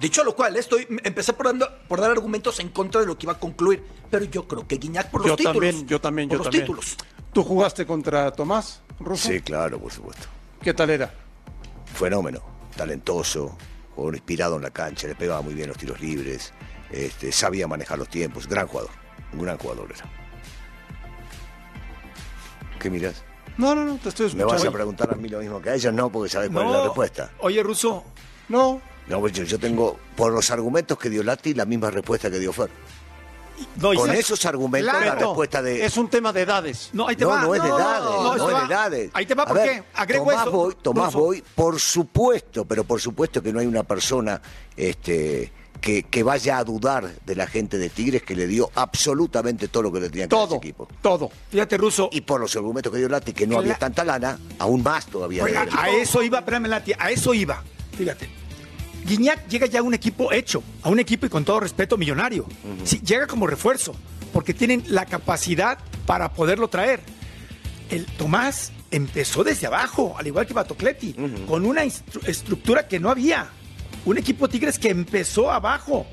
[0.01, 3.27] Dicho lo cual, estoy empecé por, dando- por dar argumentos en contra de lo que
[3.27, 5.55] iba a concluir, pero yo creo que Guiñac por los Yo títulos.
[5.55, 6.64] también, yo también, por yo los también.
[6.64, 6.97] títulos.
[7.33, 9.29] ¿Tú jugaste contra Tomás, Russo?
[9.29, 10.27] Sí, claro, por supuesto.
[10.61, 11.14] ¿Qué tal era?
[11.94, 12.42] Fenómeno,
[12.77, 13.57] talentoso,
[13.94, 16.53] jugador inspirado en la cancha, le pegaba muy bien los tiros libres,
[16.90, 18.90] este, sabía manejar los tiempos, gran jugador,
[19.33, 20.05] un gran jugador era.
[22.78, 23.22] ¿Qué miras?
[23.56, 24.72] No, no, no, te estoy ¿Me vas a escuchando.
[24.72, 25.92] preguntar a mí lo mismo que a ella?
[25.92, 27.30] No, porque sabes cuál es la respuesta.
[27.38, 28.02] Oye, Russo,
[28.48, 32.30] No, No, pues yo, yo tengo, por los argumentos que dio Lati, la misma respuesta
[32.30, 32.68] que dio Fer.
[33.76, 35.84] no, Con esos argumentos, la respuesta de...
[35.84, 36.90] es un tema de edades.
[36.92, 37.42] No, ahí te no, va.
[37.42, 39.10] no es de edades, no, es de edades.
[39.14, 39.84] Ahí te va, ¿por ver, qué?
[39.94, 40.50] Agrego Tomás eso.
[40.50, 41.14] Boy, Tomás.
[41.14, 44.40] Boy, por supuesto, pero por supuesto que no hay una persona
[44.76, 45.52] este,
[45.85, 49.83] que, que vaya a dudar de la gente de Tigres que le dio absolutamente todo
[49.83, 50.88] lo que le tenía que dar Todo, ese equipo.
[51.03, 51.31] todo.
[51.51, 52.09] Fíjate, Russo.
[52.11, 55.44] Y por los argumentos que dio Lati, que no había tanta lana, aún más todavía.
[55.44, 57.62] De- a eso iba, espérame, Lati, a eso iba.
[57.99, 58.31] Fíjate.
[59.07, 62.47] Guiñac llega ya a un equipo hecho, a un equipo y con todo respeto millonario.
[62.85, 63.94] Sí, llega como refuerzo,
[64.33, 67.01] porque tienen la capacidad para poderlo traer.
[67.90, 71.14] El Tomás empezó desde abajo, al igual que Batocleti,
[71.47, 73.51] con una estructura que no había.
[74.04, 76.06] Un equipo Tigres que empezó abajo.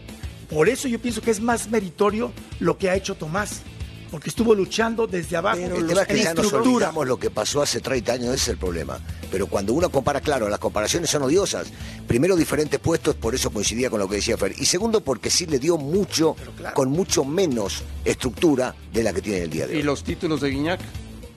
[0.50, 3.62] Por eso yo pienso que es más meritorio lo que ha hecho Tomás,
[4.10, 5.60] porque estuvo luchando desde abajo.
[5.62, 8.26] Pero en el tema es que ya nos olvidamos lo que pasó hace 30 años,
[8.28, 9.00] ese es el problema.
[9.32, 11.68] Pero cuando uno compara, claro, las comparaciones son odiosas.
[12.08, 14.54] Primero, diferentes puestos, por eso coincidía con lo que decía Fer.
[14.58, 16.76] Y segundo, porque sí le dio mucho, claro.
[16.76, 19.84] con mucho menos estructura de la que tiene el día de ¿Y hoy.
[19.84, 20.82] los títulos de Guiñac?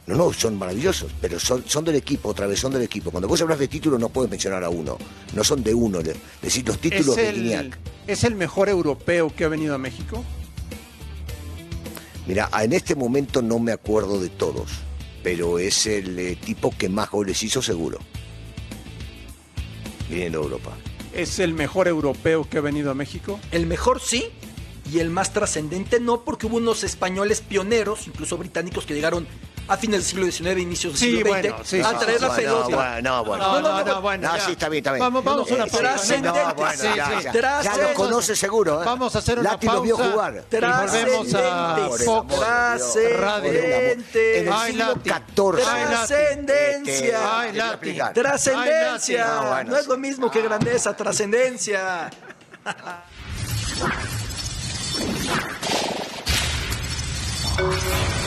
[0.07, 3.11] No, no, son maravillosos, pero son, son del equipo, otra vez son del equipo.
[3.11, 4.99] Cuando vos hablas de títulos no puedes mencionar a uno,
[5.33, 6.01] no son de uno.
[6.03, 7.79] le- Decir los títulos ¿Es de el, Guiñac.
[8.07, 10.23] ¿Es el mejor europeo que ha venido a México?
[12.27, 14.71] Mira, en este momento no me acuerdo de todos,
[15.23, 17.99] pero es el eh, tipo que más goles hizo seguro.
[20.11, 20.77] Viniendo de Europa.
[21.15, 23.39] ¿Es el mejor europeo que ha venido a México?
[23.53, 24.25] El mejor sí
[24.93, 29.27] y el más trascendente no, porque hubo unos españoles pioneros, incluso británicos, que llegaron
[29.67, 32.35] a fines del siglo XIX, inicios del Sí, siglo XX, bueno, sí, a traer la
[32.37, 33.01] pelota.
[33.03, 33.45] No, bueno.
[33.45, 34.29] No, no, no, bueno.
[34.33, 35.01] No, sí, está bien, está bien.
[35.01, 35.83] Vamos, vamos a una Eh, pausa.
[35.83, 36.43] trascendente.
[36.45, 37.63] No, bueno, ya, ya.
[37.63, 38.85] Ya conoce seguro, ¿eh?
[38.85, 40.13] Vamos a hacer una Lati lo vio pausa.
[40.13, 40.45] jugar.
[40.51, 41.89] Volvemos a.
[42.05, 42.35] Fox
[43.19, 43.53] Radio.
[43.53, 44.05] En
[44.49, 45.11] el siglo Lati.
[45.11, 45.59] XIV.
[45.59, 45.87] Lati.
[45.89, 47.41] Trascendencia.
[47.41, 47.99] Ay, Lati.
[48.15, 49.27] Trascendencia.
[49.43, 49.71] Lati.
[49.71, 52.11] No es lo mismo que grandeza, trascendencia.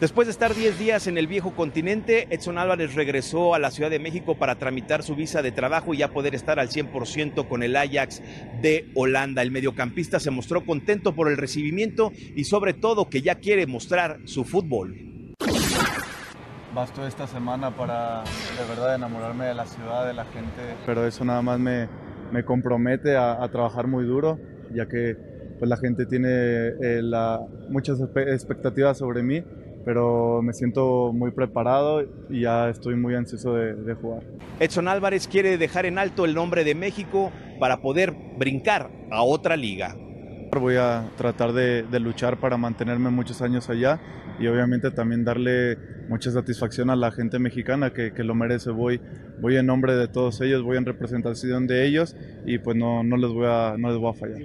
[0.00, 3.88] Después de estar 10 días en el viejo continente, Edson Álvarez regresó a la Ciudad
[3.88, 7.62] de México para tramitar su visa de trabajo y ya poder estar al 100% con
[7.62, 8.20] el Ajax
[8.60, 9.40] de Holanda.
[9.40, 14.18] El mediocampista se mostró contento por el recibimiento y sobre todo que ya quiere mostrar
[14.24, 15.34] su fútbol.
[16.74, 21.24] Bastó esta semana para de verdad enamorarme de la ciudad, de la gente, pero eso
[21.24, 21.88] nada más me,
[22.32, 24.38] me compromete a, trabajar muy duro,
[24.74, 25.16] ya que
[25.58, 29.42] pues, la gente tiene eh, la- muchas expectativas sobre mí,
[29.86, 34.24] pero me siento muy preparado y ya estoy muy ansioso de, jugar.
[34.58, 39.56] Edson Álvarez quiere dejar en alto el nombre de México para poder brincar a otra
[39.56, 39.96] liga.
[40.52, 44.00] Voy a tratar de, de luchar para mantenerme muchos años allá
[44.38, 45.76] y obviamente también darle
[46.08, 48.70] mucha satisfacción a la gente mexicana que, que lo merece.
[48.70, 49.00] Voy,
[49.40, 53.16] voy en nombre de todos ellos, voy en representación de ellos y pues no, no,
[53.16, 54.38] les, voy a, no les voy a fallar.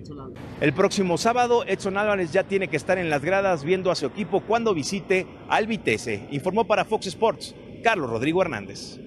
[0.59, 4.05] El próximo sábado, Edson Álvarez ya tiene que estar en las gradas viendo a su
[4.05, 6.27] equipo cuando visite al Vitesse.
[6.31, 8.99] Informó para Fox Sports Carlos Rodrigo Hernández.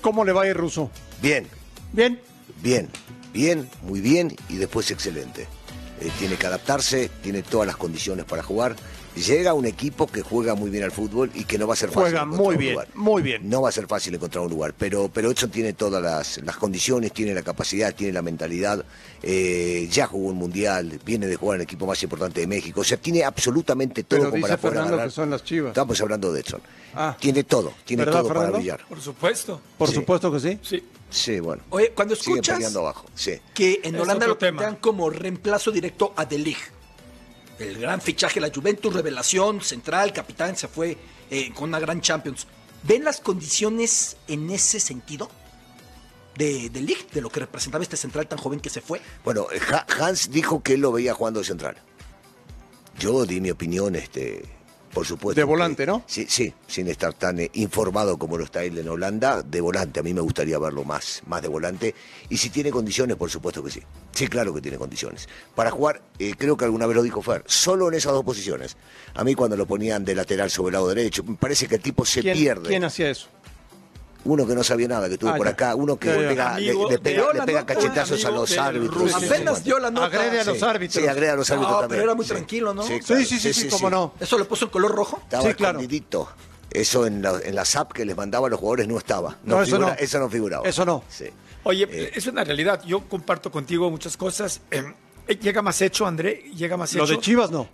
[0.00, 0.90] ¿Cómo le va a ir, Ruso?
[1.20, 1.46] Bien.
[1.92, 2.18] Bien.
[2.62, 2.88] Bien,
[3.32, 5.46] bien, muy bien y después excelente.
[6.00, 8.74] Eh, tiene que adaptarse, tiene todas las condiciones para jugar.
[9.16, 11.88] Llega un equipo que juega muy bien al fútbol y que no va a ser
[11.88, 12.02] fácil.
[12.02, 12.88] Juega encontrar muy un bien, lugar.
[12.94, 13.50] muy bien.
[13.50, 16.56] No va a ser fácil encontrar un lugar, pero, pero Edson tiene todas las, las
[16.56, 18.82] condiciones, tiene la capacidad, tiene la mentalidad.
[19.22, 22.80] eh, ya jugó un mundial, viene de jugar en el equipo más importante de México.
[22.80, 25.70] O sea, tiene absolutamente todo Pero como dice para poder Fernando que son las chivas.
[25.70, 26.60] Estamos hablando de Edson.
[26.94, 27.16] Ah.
[27.20, 28.86] Tiene todo, tiene ¿Verdad, todo para brillar.
[28.88, 29.60] Por supuesto.
[29.76, 29.96] Por Sí.
[29.96, 30.58] supuesto que sí.
[30.62, 30.82] Sí.
[31.10, 31.62] Sí, bueno.
[31.70, 33.06] Oye, cuando escuchas abajo.
[33.14, 33.38] Sí.
[33.54, 34.58] que en Es Holanda lo tema.
[34.58, 36.58] plantean como reemplazo directo a De Ligt.
[37.58, 40.96] El gran fichaje de la Juventus, revelación, central, capitán, se fue
[41.30, 42.46] eh, con una gran Champions.
[42.84, 45.28] ¿Ven las condiciones en ese sentido?
[46.36, 49.02] De, de Ligt, de lo que representaba este central tan joven que se fue.
[49.24, 51.76] Bueno, Ha- Hans dijo que él lo veía jugando de central.
[52.98, 54.42] Yo di mi opinión, este,
[54.92, 55.40] por supuesto.
[55.40, 56.02] De que- volante, ¿no?
[56.06, 60.00] Sí, sí, sin estar tan eh, informado como lo está él en Holanda, de volante.
[60.00, 61.94] A mí me gustaría verlo más, más de volante.
[62.28, 63.80] Y si tiene condiciones, por supuesto que sí.
[64.12, 65.28] Sí, claro que tiene condiciones.
[65.54, 68.76] Para jugar, eh, creo que alguna vez lo dijo Fer, solo en esas dos posiciones.
[69.14, 71.80] A mí cuando lo ponían de lateral sobre el lado derecho, me parece que el
[71.82, 72.68] tipo se ¿Quién, pierde.
[72.68, 73.28] ¿Quién hacía eso?
[74.24, 76.14] Uno que no sabía nada, que estuvo Ah, por acá, uno que ya.
[76.28, 79.14] pega, le- Amigo le, de pega, le pega cachetazos a los árbitros.
[79.14, 80.06] Apenas dio la nota.
[80.06, 81.02] Agrede a los árbitros.
[81.02, 81.98] Sí, agrega a los árbitros No, también.
[82.00, 82.30] pero era muy Sí.
[82.32, 82.82] tranquilo, ¿no?
[82.82, 83.24] Sí, Sí, claro.
[83.24, 84.14] sí, sí, sí, cómo no.
[84.20, 85.18] ¿Eso le puso en color rojo?
[85.22, 85.78] Estaba Sí, claro.
[85.78, 86.28] escondidito.
[86.70, 89.38] Eso en la, en la SAP que les mandaba a los jugadores no estaba.
[89.42, 89.98] No, No, eso figura- no.
[89.98, 90.68] Eso no figuraba.
[90.68, 91.02] Eso no.
[91.08, 91.24] Sí.
[91.64, 92.12] Oye, Eh.
[92.14, 92.82] es una realidad.
[92.86, 94.60] Yo comparto contigo muchas cosas.
[94.70, 94.84] Eh,
[95.26, 96.44] eh, llega más hecho, André.
[96.54, 97.14] Llega más Lo hecho.
[97.14, 97.68] de Chivas no.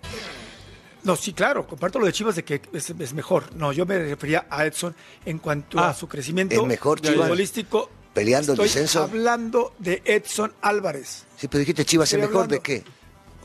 [1.07, 3.55] No, sí, claro, comparto lo de Chivas de que es, es mejor.
[3.55, 7.17] No, yo me refería a Edson en cuanto Ah, a su crecimiento ¿es mejor Chivas?
[7.17, 7.89] futbolístico.
[8.13, 9.03] ¿Peleando el descenso?
[9.05, 11.25] hablando de Edson Álvarez.
[11.37, 12.83] Sí, pero dijiste Chivas, ¿el Estoy mejor de qué?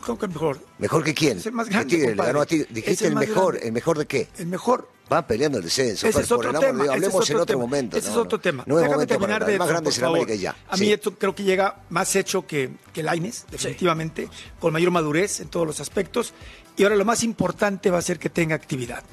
[0.03, 0.59] ¿Cómo que el mejor?
[0.79, 1.37] ¿Mejor que quién?
[1.37, 2.65] Es el más ¿Qué grande, Tigre le ganó a Tigre?
[2.69, 3.51] Es Dijiste el el mejor.
[3.53, 3.67] grande.
[3.67, 4.27] ¿El mejor de qué?
[4.39, 4.89] El mejor.
[5.11, 6.07] Va peleando el descenso.
[6.07, 6.83] Ese es otro el tema.
[6.85, 7.59] Ese hablemos es en otro tema.
[7.59, 7.97] momento.
[7.97, 8.41] Ese es otro no.
[8.41, 8.63] tema.
[8.65, 10.55] No es Déjame momento terminar de más grande es América ya.
[10.69, 10.93] A mí Sí.
[10.93, 15.67] Edson creo que llega más hecho que, que Laines, definitivamente, con mayor madurez en todos
[15.67, 16.33] los aspectos.
[16.81, 19.03] Y ahora lo más importante va a ser que tenga actividad.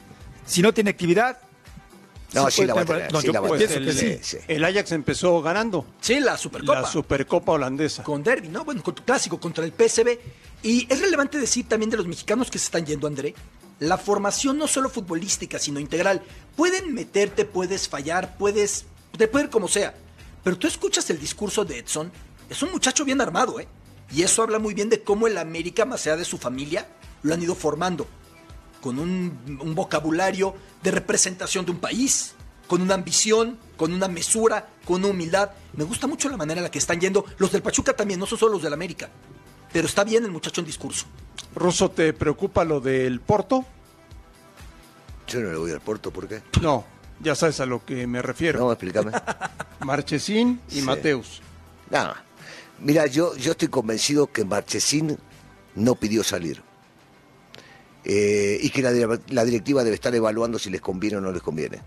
[0.47, 1.39] Si no tiene actividad...
[2.33, 3.95] No, sí la va a tener- tener, No, sí yo la va a pienso tener.
[3.95, 4.39] que Sí, sí.
[4.39, 4.45] sí.
[4.49, 5.85] El Ajax empezó ganando.
[6.01, 6.81] Sí, la Supercopa.
[6.81, 8.03] La Supercopa holandesa.
[8.05, 8.65] con Derby, ¿no?
[8.65, 10.19] Bueno, con tu clásico contra el PSV.
[10.63, 13.35] Y es relevante decir también de los mexicanos que se están yendo, André.
[13.81, 16.23] La formación no solo futbolística, sino integral.
[16.57, 18.87] Pueden meterte, puedes fallar, puedes.
[19.19, 19.95] Te puede ir como sea.
[20.43, 22.11] Pero tú escuchas el discurso de Edson.
[22.49, 23.69] Es un muchacho bien armado, ¿eh?
[24.11, 26.89] Y eso habla muy bien de cómo el América, más allá de su familia,
[27.23, 28.07] lo han ido formando.
[28.81, 32.35] Con un, un vocabulario de representación de un país,
[32.69, 35.51] con una ambición, con una mesura, con una humildad.
[35.75, 37.25] Me gusta mucho la manera en la que están yendo.
[37.39, 39.09] Los del Pachuca también, no son solo los del América.
[39.73, 41.07] Pero está bien el muchacho en discurso.
[41.55, 43.65] Ruso, ¿te preocupa lo del Porto?
[45.27, 46.43] Yo no le voy al Porto, ¿por qué?
[46.63, 46.85] No,
[47.21, 48.61] ya sabes a lo que me refiero.
[48.61, 49.13] No, explícame.
[49.81, 50.83] Marchesín y Sí.
[50.83, 51.43] Mateus.
[51.91, 52.25] Nada.
[52.81, 55.19] Mira, yo, yo estoy convencido que Marchesín
[55.75, 56.63] no pidió salir.
[58.05, 61.43] Eh, y que la, la directiva debe estar evaluando si les conviene o no les
[61.43, 61.81] conviene.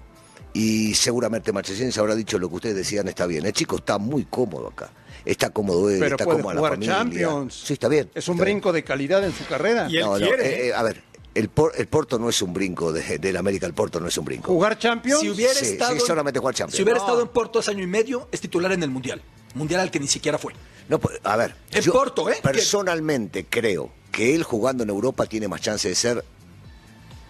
[0.53, 3.45] Y seguramente Marchesín se habrá dicho lo que ustedes decían, está bien.
[3.45, 4.89] El chico está muy cómodo acá.
[5.23, 6.95] Está cómodo él, Pero está puede cómodo la jugar familia.
[6.95, 7.63] Champions.
[7.65, 8.09] Sí, está bien.
[8.13, 8.45] Es un bien.
[8.45, 9.87] brinco de calidad en su carrera.
[9.87, 11.01] No, no, eh, eh, a ver,
[11.33, 14.17] el, Por- el Porto no es un brinco de- del América, el Porto no es
[14.17, 14.51] un brinco.
[14.51, 15.21] ¿Jugar Champions?
[15.21, 16.75] Si hubiera Sí, estado sí, solamente jugar Champions.
[16.75, 17.05] Si hubiera No.
[17.05, 19.21] estado en Porto hace año y medio, es titular en el Mundial.
[19.53, 20.53] Mundial al que ni siquiera fue.
[20.89, 22.37] No, pues, a ver, En yo Porto, ¿eh?
[22.43, 26.23] Personalmente creo que él jugando en Europa tiene más chance de ser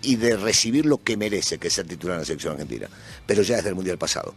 [0.03, 2.87] y de recibir lo que merece, que es ser titular en la selección argentina.
[3.25, 4.33] Pero ya desde el Mundial pasado.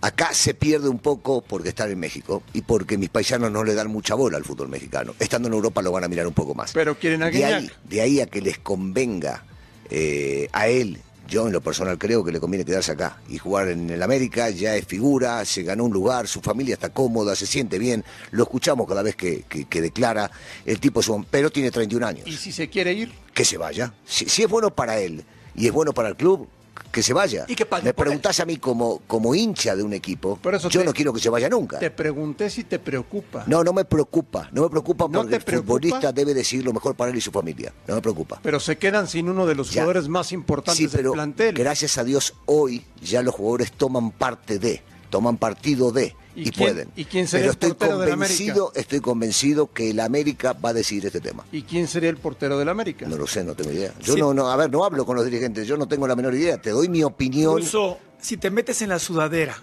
[0.00, 3.74] Acá se pierde un poco porque está en México y porque mis paisanos no le
[3.74, 5.14] dan mucha bola al fútbol mexicano.
[5.18, 6.72] Estando en Europa lo van a mirar un poco más.
[6.72, 9.44] Pero quieren a de ahí, de ahí a que les convenga
[9.90, 13.68] eh, a él, yo en lo personal creo que le conviene quedarse acá y jugar
[13.68, 17.46] en el América, ya es figura, se ganó un lugar, su familia está cómoda, se
[17.46, 20.30] siente bien, lo escuchamos cada vez que, que- que declara,
[20.64, 23.12] el tipo es un, pero tiene 31 años, ¿Y si se quiere ir?
[23.34, 26.48] que se vaya, si, si es bueno para él y es bueno para el club,
[26.90, 27.44] que se vaya.
[27.48, 30.80] Y que pague Me preguntás a mí como, como hincha de un equipo, eso yo
[30.80, 31.78] te- no quiero que se vaya nunca.
[31.78, 33.44] Te pregunté si te preocupa.
[33.46, 36.72] No, no me preocupa, no me preocupa ¿No porque te el futbolista debe decidir lo
[36.72, 38.40] mejor para él y su familia, no me preocupa.
[38.42, 39.82] Pero se quedan sin uno de los Ya.
[39.82, 41.54] jugadores más importantes Sí, pero del plantel.
[41.54, 46.50] gracias a Dios hoy ya los jugadores toman parte de, toman partido de y, ¿Y
[46.50, 46.88] quién- pueden.
[46.96, 51.06] y quién sería pero el estoy convencido, estoy convencido que el América va a decidir
[51.06, 51.44] este tema.
[51.50, 53.06] ¿Y quién sería el portero del América?
[53.08, 53.92] No lo sé, no tengo idea.
[54.02, 54.20] Yo Sí.
[54.20, 56.60] no, no, a ver, no hablo con los dirigentes, yo no tengo la menor idea.
[56.60, 57.56] Te doy mi opinión.
[57.56, 59.62] Russo, si te metes en la sudadera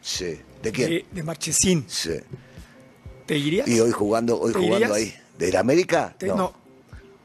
[0.00, 0.38] Sí.
[0.62, 0.90] ¿De quién?
[0.90, 2.10] de, de Marchesín, Sí.
[3.26, 3.66] ¿te irías?
[3.68, 4.92] Y hoy jugando, hoy ¿Te jugando irías?
[4.92, 5.14] ahí.
[5.38, 6.14] ¿Del América?
[6.18, 6.52] Te- no.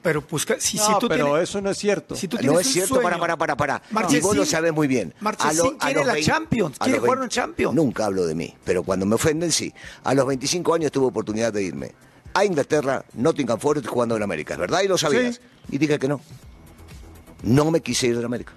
[0.07, 2.15] Pero busca, si, si No, tú pero tienes, eso no es cierto.
[2.15, 3.81] si tú No es un cierto, sueño- para, para, para, para.
[3.91, 5.13] Y Marchesín- vos lo sabés muy bien.
[5.19, 7.75] Marchesín quiere los la Champions, a quiere jugar en Champions.
[7.75, 9.73] Nunca hablo de mí, pero cuando me ofenden, sí.
[10.05, 11.91] A los 25 años tuve oportunidad de irme
[12.33, 14.81] a Inglaterra, Nottingham Forest, jugando en América, ¿es verdad?
[14.83, 15.41] Y lo sabías.
[15.69, 16.21] Y dije que no.
[17.43, 18.53] No me quise ir de América.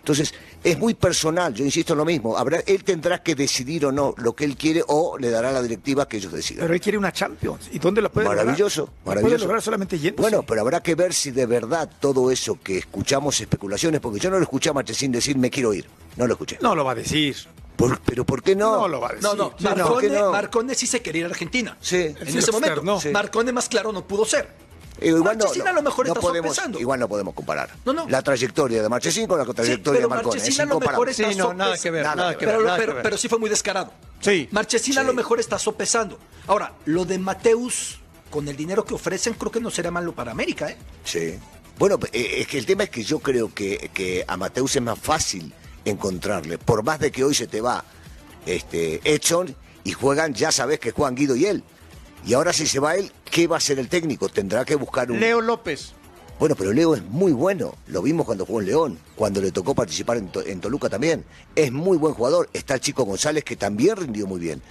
[0.00, 0.34] Entonces,
[0.64, 2.36] es muy personal, yo insisto en lo mismo.
[2.36, 5.62] Habrá, él tendrá que decidir o no lo que él quiere o le dará la
[5.62, 6.62] directiva que ellos decidan.
[6.62, 7.68] Pero él quiere una Champions.
[7.72, 9.04] ¿Y dónde la puede Maravilloso, lograr?
[9.04, 9.44] Puede maravilloso.
[9.44, 10.20] lograr solamente yendo.
[10.22, 14.30] Bueno, pero habrá que ver si de verdad todo eso que escuchamos especulaciones, porque yo
[14.30, 15.86] no lo escuché a Marchesín decir me quiero ir.
[16.16, 16.58] No lo escuché.
[16.60, 17.36] No lo va a decir.
[17.76, 18.72] Por- pero ¿por qué no?
[18.80, 19.22] No lo va a decir.
[19.24, 20.32] No, no, no, ¿por Marcone, no?
[20.32, 21.76] Marcone sí se quería ir a Argentina.
[21.80, 21.96] Sí.
[21.96, 23.00] En sí ese momento.
[23.00, 23.08] Sí.
[23.10, 24.48] Marcone más claro no pudo ser.
[25.00, 26.78] Eh, igual no, Marchesín no, a lo mejor no está podemos, sopesando.
[26.78, 27.70] Igual no podemos comparar.
[27.84, 28.08] No, no.
[28.08, 30.36] La trayectoria de Marchesín con la trayectoria de Marcone.
[30.36, 32.54] Es Marchesín a lo mejor está Sí, no, nada que ver, Nada nada que ver.
[32.54, 33.02] Pero, nada que pero, ver.
[33.02, 33.92] pero sí fue muy descarado.
[34.20, 34.48] Sí.
[34.50, 36.18] Marchesín a lo mejor está sopesando.
[36.46, 40.32] Ahora, lo de Mateus, con el dinero que ofrecen, creo que no será malo para
[40.32, 40.76] América, ¿eh?
[41.04, 41.38] Sí.
[41.78, 44.82] Bueno, eh, es que el tema es que yo creo que, que a Mateus es
[44.82, 45.52] más fácil
[45.84, 46.58] encontrarle.
[46.58, 47.84] Por más de que hoy se te va
[48.44, 51.64] este, Edson y juegan, ya sabes que juegan Guido y él.
[52.26, 54.28] Y ahora si se va él, ¿qué va a hacer el técnico?
[54.28, 55.18] Tendrá que buscar un...
[55.20, 55.92] Leo López.
[56.38, 57.74] Bueno, pero Leo es muy bueno.
[57.88, 61.24] Lo vimos cuando jugó en León, cuando le tocó participar en, To- en Toluca también.
[61.54, 62.48] Es muy buen jugador.
[62.54, 64.62] Está el chico González, que también rindió muy bien.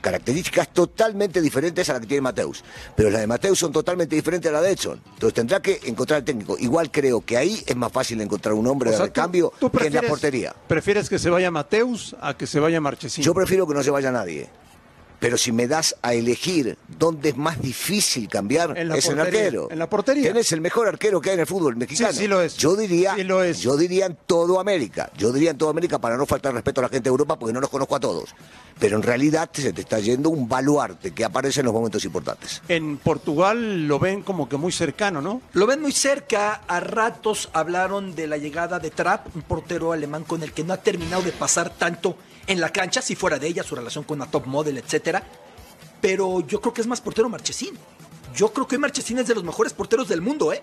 [0.00, 2.62] Características totalmente diferentes a las que tiene Mateus.
[2.94, 5.00] Pero las de Mateus son totalmente diferentes a las de Edson.
[5.14, 6.56] Entonces tendrá que encontrar el técnico.
[6.60, 9.50] Igual creo que ahí es más fácil encontrar un hombre O de sea, tú- recambio
[9.50, 10.54] que en la portería.
[10.68, 13.24] ¿Prefieres que se vaya Mateus a que se vaya Marchesín?
[13.24, 14.48] Yo prefiero que no se vaya nadie.
[15.26, 19.16] Pero si me das a elegir dónde es más difícil cambiar, En la es en
[19.16, 19.68] portería, arquero.
[19.72, 20.28] en la portería.
[20.32, 22.12] Tenés el mejor arquero que hay en el fútbol mexicano.
[22.12, 22.56] Sí, sí lo es.
[22.56, 23.58] Yo diría, Sí lo es.
[23.60, 25.10] yo diría en todo América.
[25.18, 27.52] Yo diría en todo América para no faltar respeto a la gente de Europa porque
[27.52, 28.36] no los conozco a todos.
[28.78, 32.62] Pero en realidad se te está yendo un baluarte que aparece en los momentos importantes.
[32.68, 35.42] En Portugal lo ven como que muy cercano, ¿no?
[35.54, 36.62] Lo ven muy cerca.
[36.68, 40.72] A ratos hablaron de la llegada de Trapp, un portero alemán con el que no
[40.72, 42.16] ha terminado de pasar tanto
[42.48, 45.15] en la cancha, si fuera de ella, su relación con la top model, etcétera.
[46.00, 47.76] Pero yo creo que es más portero Marchesín.
[48.34, 50.62] Yo creo que hoy Marchesín es de los mejores porteros del mundo, ¿eh?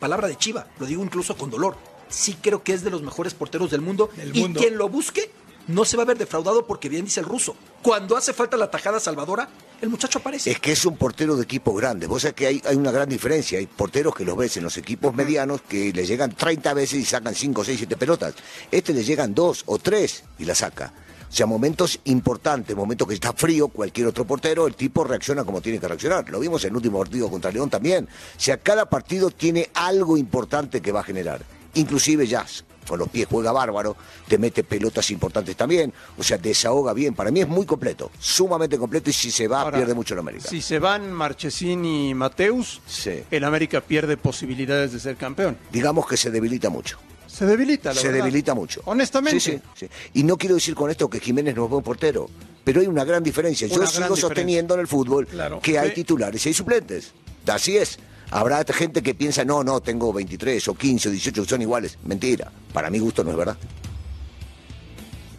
[0.00, 1.76] Palabra de Chiva, lo digo incluso con dolor.
[2.08, 4.10] Sí creo que es de los mejores porteros del mundo.
[4.16, 4.60] Del y mundo.
[4.60, 5.30] quien lo busque
[5.66, 7.56] no se va a ver defraudado porque bien dice el ruso.
[7.82, 9.48] Cuando hace falta la tajada salvadora,
[9.80, 10.50] el muchacho aparece.
[10.50, 12.08] Es que es un portero de equipos grandes.
[12.08, 13.58] Vos sabés que hay, hay una gran diferencia.
[13.58, 17.04] Hay porteros que los ves en los equipos medianos que le llegan 30 veces y
[17.04, 18.34] sacan 5, 6, 7 pelotas.
[18.70, 20.92] Este le llegan 2 o 3 y la saca.
[21.34, 25.60] O sea, momentos importantes, momentos que está frío, cualquier otro portero, el tipo reacciona como
[25.60, 26.30] tiene que reaccionar.
[26.30, 28.04] Lo vimos en el último partido contra León también.
[28.04, 31.42] O sea, cada partido tiene algo importante que va a generar.
[31.74, 33.96] Inclusive Jazz, con los pies juega bárbaro,
[34.28, 37.16] te mete pelotas importantes también, o sea, desahoga bien.
[37.16, 40.20] Para mí es muy completo, sumamente completo y si se va Ahora, pierde mucho en
[40.20, 40.48] América.
[40.48, 43.24] Si se van Marchesín y Mateus, Sí.
[43.32, 45.58] el América pierde posibilidades de ser campeón.
[45.72, 46.96] Digamos que se debilita mucho.
[47.34, 48.24] Se debilita, la se verdad.
[48.24, 48.80] debilita mucho.
[48.84, 49.40] Honestamente.
[49.40, 49.88] Sí, sí, sí.
[50.14, 52.28] Y no quiero decir con esto que Jiménez no es buen portero,
[52.62, 53.66] pero hay una gran diferencia.
[53.66, 54.16] Yo sigo diferencia.
[54.20, 55.58] sosteniendo en el fútbol Claro.
[55.60, 57.12] que hay titulares y hay suplentes.
[57.46, 57.98] Así es.
[58.30, 61.98] Habrá gente que piensa, no, no, tengo 23 o 15 o 18 que son iguales.
[62.04, 62.50] Mentira.
[62.72, 63.56] Para mi gusto no es verdad.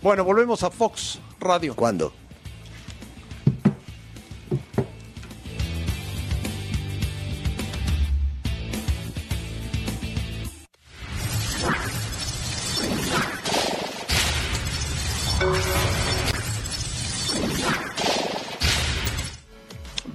[0.02, 1.76] Bueno, volvemos a Fox Radio.
[1.76, 2.14] ¿Cuándo?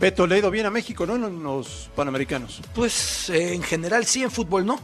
[0.01, 1.15] Beto, le ha ido bien a México, ¿no?
[1.15, 2.61] En los Panamericanos.
[2.75, 4.81] Pues eh, en general sí, en fútbol no.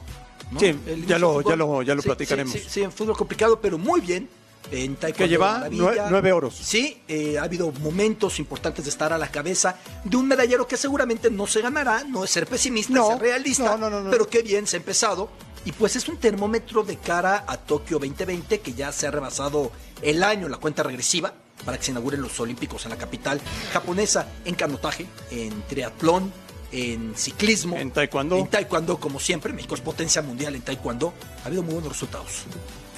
[0.50, 0.60] ¿no?
[0.60, 2.54] Sí, ya lo- ya lo- ya lo sí, platicaremos.
[2.68, 4.28] Sí, en fútbol complicado, pero muy bien.
[4.70, 6.54] En Que lleva nueve oros.
[6.60, 10.76] Sí, eh, ha habido momentos importantes de estar a la cabeza de un medallero que
[10.76, 14.00] seguramente no se ganará, no es ser pesimista, No, es ser realista, no, no, no,
[14.02, 14.10] no.
[14.10, 15.30] pero qué bien se ha empezado.
[15.64, 19.70] Y pues es un termómetro de cara a Tokio 2020 que ya se ha rebasado
[20.02, 21.32] el año, la cuenta regresiva,
[21.64, 23.40] para que se inauguren los Olímpicos en la capital
[23.72, 26.32] japonesa, en canotaje, en triatlón,
[26.72, 27.76] en ciclismo.
[27.76, 28.36] En taekwondo.
[28.38, 29.52] En taekwondo, como siempre.
[29.52, 31.14] México es potencia mundial en taekwondo.
[31.42, 32.44] Ha habido muy buenos resultados.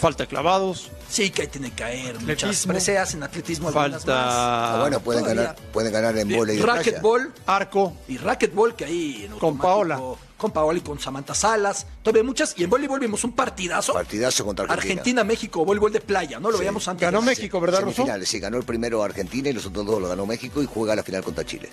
[0.00, 0.90] Falta clavados.
[1.10, 2.72] Sí, que ahí tiene que caer muchas Atletismo.
[2.72, 3.68] preseas en atletismo.
[3.68, 4.34] algunas Falta- más.
[4.36, 5.42] Ah, bueno, pueden Todavía.
[5.42, 6.58] ganar, pueden ganar en bola y.
[6.60, 7.32] Racquetball.
[7.46, 7.94] Arco.
[8.06, 10.00] Y racquetball, que ahí en Con Paola.
[10.38, 11.86] Con Paola y con Samantha Salas.
[12.02, 12.54] Todavía muchas.
[12.56, 13.92] Y en voleibol vimos un partidazo.
[13.92, 15.00] Partidazo contra Argentina.
[15.00, 16.48] Argentina-México, voleibol de playa, ¿no?
[16.50, 16.60] Lo Sí.
[16.60, 17.02] veíamos antes.
[17.02, 17.80] Ganó México, ¿verdad?
[17.80, 20.94] Semifinales, sí, ganó el primero Argentina y los otros dos lo ganó México y juega
[20.96, 21.68] la final contra Chile.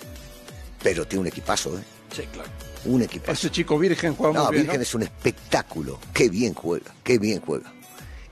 [0.82, 1.82] Pero tiene un equipazo, ¿eh?
[2.14, 2.50] Sí, claro.
[2.84, 3.32] Un equipazo.
[3.32, 4.82] Ese chico virgen juega No, muy bien, Virgen ¿no?
[4.82, 5.98] es un espectáculo.
[6.12, 7.72] Qué bien juega, qué bien juega.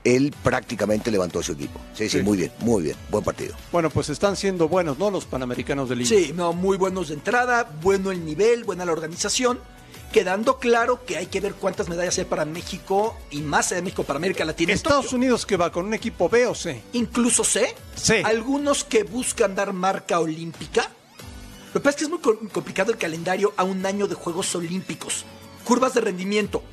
[0.03, 1.79] Él prácticamente levantó su equipo.
[1.95, 2.23] Sí, sí, Sí.
[2.23, 2.95] muy bien, muy bien.
[3.09, 3.55] Buen partido.
[3.71, 5.09] Bueno, pues están siendo buenos, ¿no?
[5.09, 6.07] Los Panamericanos de Lima.
[6.09, 9.59] Sí, no, muy buenos de entrada, bueno el nivel, buena la organización.
[10.11, 14.03] Quedando claro que hay que ver cuántas medallas hay para México y más de México
[14.03, 14.71] para América Latina.
[14.71, 15.17] Estados Tokio.
[15.17, 16.81] Unidos que va con un equipo B o C.
[16.93, 18.15] Incluso sé, Sí.
[18.23, 20.89] algunos que buscan dar marca olímpica.
[21.73, 24.15] Lo que pasa es que es muy co- complicado el calendario a un año de
[24.15, 25.25] Juegos Olímpicos.
[25.65, 26.63] Curvas de rendimiento.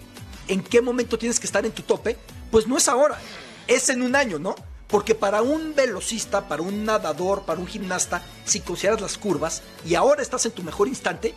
[0.46, 2.16] ¿En qué momento tienes que estar en tu tope?
[2.52, 3.18] Pues no es ahora,
[3.66, 4.54] es en un año, ¿no?
[4.86, 9.96] Porque para un velocista, para un nadador, para un gimnasta, si consideras las curvas y
[9.96, 11.34] ahora estás en tu mejor instante,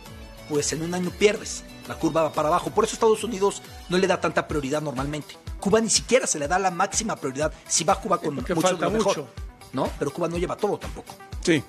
[0.48, 1.64] pues en un año pierdes.
[1.88, 2.70] La curva va para abajo.
[2.70, 5.36] Por eso Estados Unidos no le da tanta prioridad normalmente.
[5.60, 7.52] Cuba ni siquiera se le da la máxima prioridad.
[7.68, 9.28] Si va Cuba con mucho, falta mejor, mucho.
[9.72, 9.90] ¿no?
[9.98, 11.14] Pero Cuba no lleva todo tampoco.
[11.42, 11.62] Sí.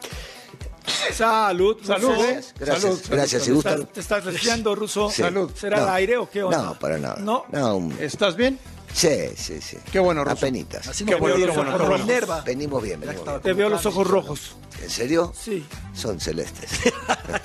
[1.14, 2.16] Salud, Salud.
[2.18, 3.44] Gracias, Salud, gracias.
[3.44, 5.10] ¿Te Si estás, te estás resfriando, Ruso?
[5.10, 5.22] Sí.
[5.22, 5.52] Salud.
[5.54, 5.84] ¿Será No.
[5.84, 6.62] el aire o qué onda?
[6.62, 7.18] No, para nada.
[7.20, 7.46] No.
[7.52, 8.58] No, ¿Estás bien?
[8.94, 9.78] sí, sí, sí.
[9.92, 10.38] Qué bueno, Ruso.
[10.38, 10.88] Apenitas.
[10.88, 11.98] Así Qué no bueno, bueno, bueno.
[11.98, 12.42] Minerva.
[12.42, 13.42] Venimos bien, venimos bien.
[13.42, 14.56] Te veo los ojos rojos.
[14.82, 15.34] ¿En serio?
[15.40, 15.66] Sí.
[15.94, 16.70] Son celestes.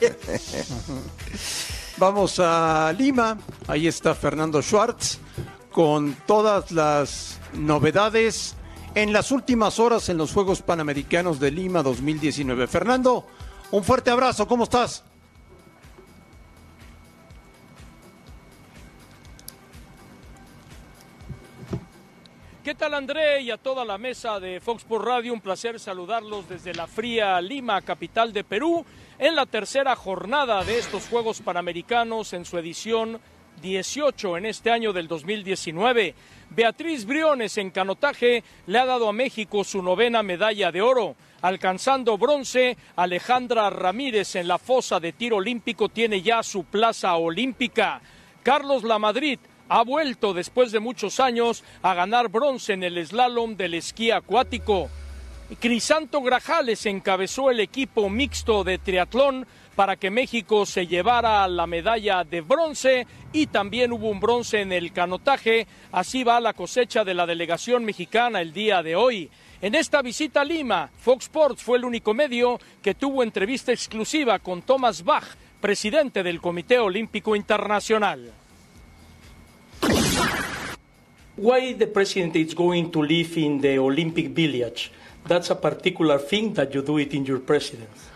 [1.99, 3.39] Vamos a Lima.
[3.69, 5.19] Ahí está Fernando Schwartz
[5.71, 8.55] con todas las novedades
[8.95, 12.67] en las últimas horas en los Juegos Panamericanos de Lima 2019.
[12.67, 13.27] Fernando,
[13.71, 14.47] un fuerte abrazo.
[14.47, 15.05] ¿Cómo estás?
[22.65, 25.33] ¿Qué tal André y a toda la mesa de Fox por Radio?
[25.33, 28.87] Un placer saludarlos desde la fría Lima, capital de Perú,
[29.19, 33.21] en la tercera jornada de estos Juegos Panamericanos en su edición
[33.61, 36.15] 18 en este año del 2019.
[36.51, 41.17] Beatriz Briones en canotaje le ha dado a México su novena medalla de oro.
[41.41, 48.01] Alcanzando bronce, Alejandra Ramírez en la fosa de tiro olímpico tiene ya su plaza olímpica.
[48.45, 49.39] Carlos Lamadrid
[49.75, 54.91] ha vuelto después de muchos años a ganar bronce en el slalom del esquí acuático.
[55.61, 62.23] Crisanto Grajales encabezó el equipo mixto de triatlón para que México se llevara la medalla
[62.23, 65.67] de bronce y también hubo un bronce en el canotaje.
[65.91, 69.31] Así va la cosecha de la delegación mexicana el día de hoy.
[69.63, 74.39] En esta visita a Lima, Fox Sports fue el único medio que tuvo entrevista exclusiva
[74.39, 75.25] con Thomas Bach,
[75.63, 78.42] presidente del Comité Olímpico Internacional.
[81.37, 84.93] Why the president is going to live in the Olympic Village?
[85.27, 88.09] That's a particular thing that you do it in your presidency.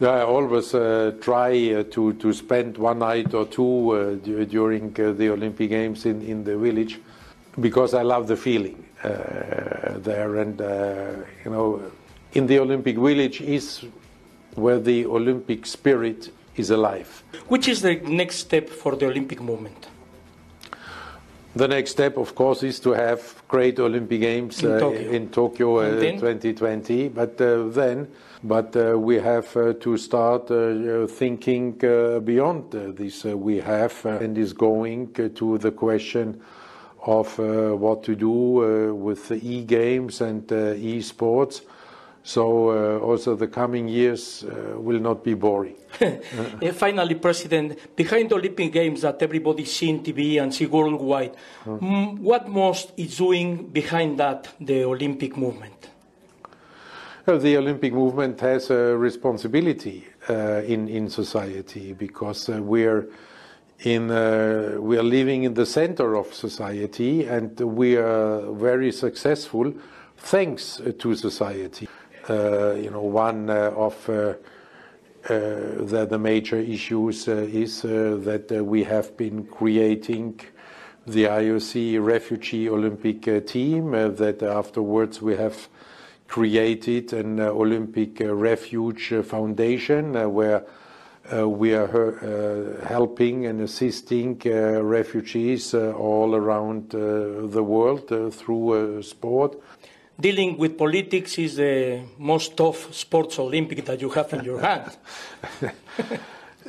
[0.00, 4.46] Yeah, I always uh, try uh, to, to spend one night or two uh, du-
[4.46, 6.98] during uh, the Olympic Games in, in the village
[7.60, 10.36] because I love the feeling uh, there.
[10.36, 11.82] And, uh, you know,
[12.32, 13.84] in the Olympic village is
[14.54, 17.22] where the Olympic spirit is alive.
[17.48, 19.89] Which is the next step for the Olympic movement?
[21.56, 25.10] The next step, of course, is to have great Olympic Games In uh, Tokyo.
[25.10, 27.08] in Tokyo uh, 2020.
[27.08, 28.06] But uh, then,
[28.44, 33.24] but uh, we have uh, to start uh, thinking uh, beyond uh, this.
[33.24, 36.40] Uh, we have uh, and is going uh, to the question
[37.04, 38.30] of uh, what to do
[38.90, 41.62] uh, with the e-games and uh, e-sports.
[42.22, 45.76] So uh, also the coming years uh, will not be boring.
[46.00, 51.34] Uh, finally, President, behind the Olympic Games that everybody see in TV and see worldwide,
[51.64, 55.90] mm, what most is doing behind that the Olympic movement?
[57.26, 63.08] So the Olympic movement has a responsibility uh, in in society because uh, we're
[63.80, 69.72] in uh, we are living in the center of society and we are very successful
[70.16, 71.88] thanks to society.
[72.30, 74.34] Uh, you know, one uh, of uh,
[75.28, 80.40] uh the, major issues uh, is uh, that we have been creating
[81.08, 85.68] the IOC refugee Olympic team, that afterwards we have
[86.28, 90.64] created an Olympic refuge foundation where
[91.32, 99.56] we are helping and assisting refugees all around the world through sport.
[100.20, 104.90] Dealing with politics is the most tough sports Olympic that you have in your hand.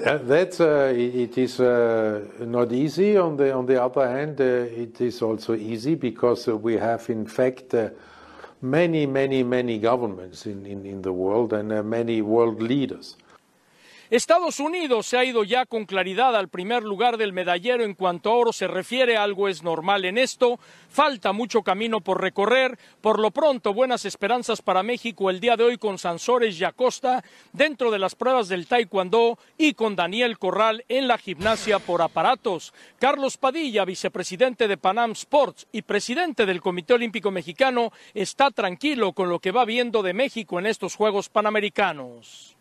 [0.05, 3.17] Uh, that's uh, it, it is uh, not easy.
[3.17, 7.09] On the on the other hand, uh, it is also easy because uh, we have
[7.09, 7.89] in fact uh,
[8.61, 13.17] many many many governments in, in, in the world and uh, many world leaders.
[14.11, 18.29] Estados Unidos se ha ido ya con claridad al primer lugar del medallero en cuanto
[18.29, 20.59] a oro se refiere, algo es normal en esto,
[20.89, 25.63] falta mucho camino por recorrer, por lo pronto buenas esperanzas para México el día de
[25.63, 30.83] hoy con Sansores y Acosta dentro de las pruebas del Taekwondo y con Daniel Corral
[30.89, 32.73] en la gimnasia por aparatos.
[32.99, 39.29] Carlos Padilla, vicepresidente de Panam Sports y presidente del Comité Olímpico Mexicano, está tranquilo con
[39.29, 42.57] lo que va viendo de México en estos Juegos Panamericanos.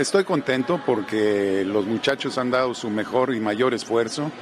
[0.00, 4.32] Estoy contento porque los muchachos han dado su mejor y mayor esfuerzo,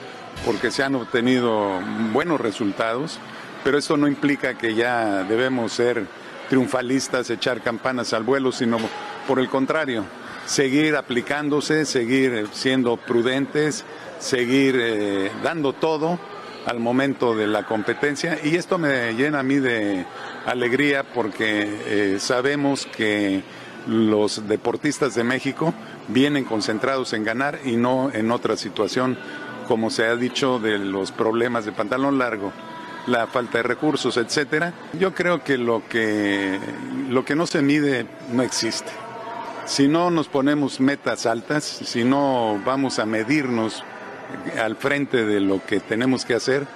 [0.46, 1.80] porque se han obtenido
[2.12, 3.18] buenos resultados,
[3.64, 6.06] pero esto no implica que ya debemos ser
[6.48, 8.78] triunfalistas, echar campanas al vuelo, sino
[9.26, 10.04] por el contrario,
[10.46, 13.84] seguir aplicándose, seguir siendo prudentes,
[14.20, 16.20] seguir eh, dando todo
[16.66, 18.38] al momento de la competencia.
[18.44, 20.06] Y esto me llena a mí de
[20.46, 23.42] alegría porque eh, sabemos que
[23.86, 25.72] los deportistas de México
[26.08, 29.18] vienen concentrados en ganar y no en otra situación,
[29.66, 32.52] como se ha dicho, de los problemas de pantalón largo,
[33.06, 34.72] la falta de recursos, etcétera.
[34.98, 36.58] Yo creo que lo que
[37.08, 38.90] lo que no se mide no existe.
[39.64, 43.84] Si no nos ponemos metas altas, si no vamos a medirnos
[44.62, 46.66] al frente de lo que tenemos que hacer,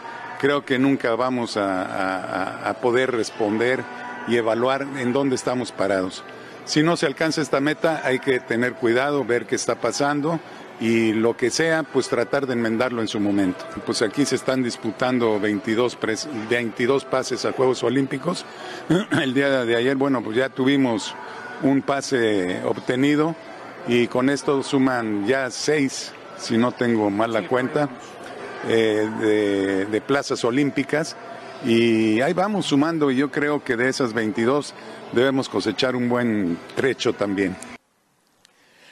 [0.41, 3.83] creo que nunca vamos a, a- a poder responder
[4.29, 6.23] y evaluar en dónde estamos parados.
[6.65, 10.39] Si no se alcanza esta meta, hay que tener cuidado, ver qué está pasando
[10.81, 13.65] y lo que sea, pues tratar de enmendarlo en su momento.
[13.85, 18.45] Pues aquí se están disputando 22, pres- 22 pases a Juegos Olímpicos.
[19.23, 21.15] El día de ayer, bueno, pues ya tuvimos
[21.63, 23.35] un pase obtenido
[23.89, 27.89] y con esto suman ya seis, si no tengo mal la cuenta,
[28.69, 31.17] eh, de, de plazas olímpicas.
[31.65, 34.75] Y ahí vamos sumando y yo creo que de esas 22
[35.13, 37.57] debemos cosechar un buen trecho también.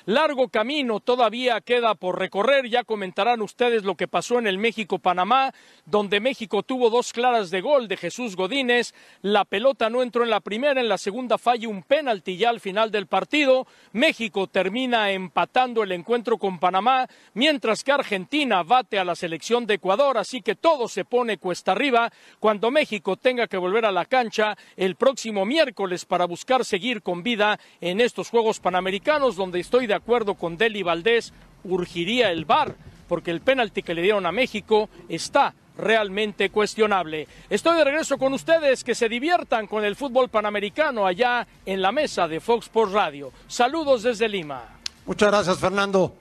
[0.07, 2.69] Largo camino todavía queda por recorrer.
[2.69, 5.53] Ya comentarán ustedes lo que pasó en el México-Panamá,
[5.85, 8.95] donde México tuvo dos claras de gol de Jesús Godínez.
[9.23, 12.61] La pelota no entró en la primera, en la segunda falla un penalti ya al
[12.61, 13.67] final del partido.
[13.93, 19.75] México termina empatando el encuentro con Panamá, mientras que Argentina bate a la selección de
[19.75, 20.17] Ecuador.
[20.17, 24.57] Así que todo se pone cuesta arriba cuando México tenga que volver a la cancha
[24.77, 29.97] el próximo miércoles para buscar seguir con vida en estos Juegos Panamericanos, donde estoy de
[29.97, 31.33] acuerdo con Deli Valdés,
[31.65, 32.77] urgiría el VAR,
[33.09, 37.27] porque el penalti que le dieron a México está realmente cuestionable.
[37.49, 41.91] Estoy de regreso con ustedes, que se diviertan con el fútbol panamericano allá en la
[41.91, 43.33] mesa de Fox Sports Radio.
[43.49, 44.63] Saludos desde Lima.
[45.07, 46.15] Muchas gracias, Fernando.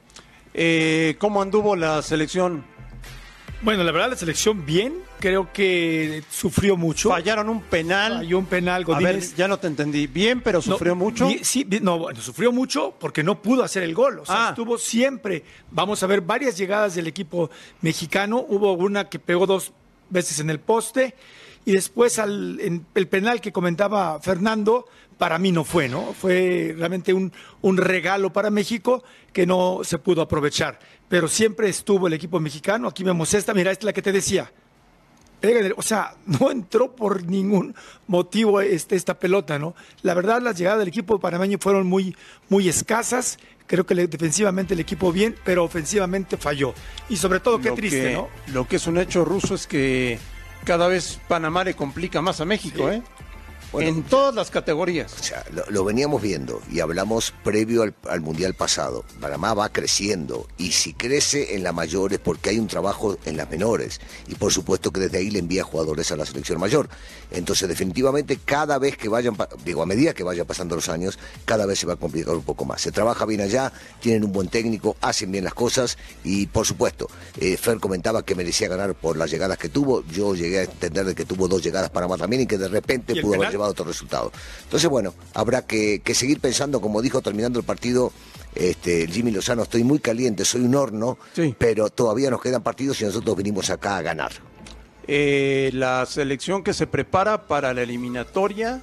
[0.52, 2.66] Eh, ¿Cómo anduvo la selección?
[3.62, 4.94] Bueno, la verdad, la selección bien.
[5.20, 7.10] Creo que sufrió mucho.
[7.10, 8.20] Fallaron un penal.
[8.20, 8.84] Falló un penal.
[8.88, 9.36] A ver, Godínez.
[9.36, 11.28] ya no te entendí bien, pero sufrió No, mucho.
[11.42, 14.20] Sí, no, bueno, sufrió mucho porque no pudo hacer el gol.
[14.20, 14.50] O sea, Ah.
[14.50, 15.44] estuvo siempre.
[15.72, 17.50] Vamos a ver varias llegadas del equipo
[17.82, 18.46] mexicano.
[18.48, 19.74] Hubo una que pegó dos
[20.10, 21.14] veces en el poste
[21.66, 24.86] y después al, en el penal que comentaba Fernando,
[25.18, 26.14] para mí no fue, ¿no?
[26.14, 27.32] Fue realmente un,
[27.62, 29.04] un regalo para México
[29.34, 30.80] que no se pudo aprovechar.
[31.10, 32.88] Pero siempre estuvo el equipo mexicano.
[32.88, 34.52] Aquí vemos esta, mira, esta es la que te decía.
[35.76, 37.76] O sea, no entró por ningún
[38.08, 39.76] motivo este, esta pelota, ¿no?
[40.02, 42.16] La verdad, las llegadas del equipo panameño fueron muy,
[42.50, 43.38] muy escasas.
[43.68, 46.74] Creo que defensivamente el equipo bien, pero ofensivamente falló.
[47.10, 48.28] Y sobre todo, qué Lo triste, que- ¿no?
[48.54, 50.18] Lo que es un hecho ruso es que
[50.66, 53.02] cada vez Panamá le complica más a México, ¿eh?
[53.74, 55.14] En todas las categorías.
[55.20, 59.04] O sea, lo, lo veníamos viendo y hablamos previo al, al Mundial pasado.
[59.20, 63.50] Panamá va creciendo y si crece en las mayores porque hay un trabajo en las
[63.50, 66.90] menores y por supuesto que desde ahí le envía jugadores a la selección mayor.
[67.32, 71.66] Entonces definitivamente cada vez que vayan, digo a medida que vayan pasando los años, cada
[71.66, 72.82] vez se va a complicar un poco más.
[72.82, 77.08] Se trabaja bien allá, tienen un buen técnico, hacen bien las cosas y por supuesto,
[77.40, 80.04] eh, Fer comentaba que merecía ganar por las llegadas que tuvo.
[80.08, 83.14] Yo llegué a entender de que tuvo dos llegadas Panamá también y que de repente
[83.14, 84.32] ¿Y el pudo haber otro resultado.
[84.64, 88.12] Entonces, bueno, habrá que, que seguir pensando, como dijo terminando el partido
[88.56, 91.18] este, Jimmy Lozano, estoy muy caliente, soy un horno,
[91.58, 94.32] pero todavía nos quedan partidos y nosotros vinimos acá a ganar.
[95.08, 98.82] Eh, la selección que se prepara para la eliminatoria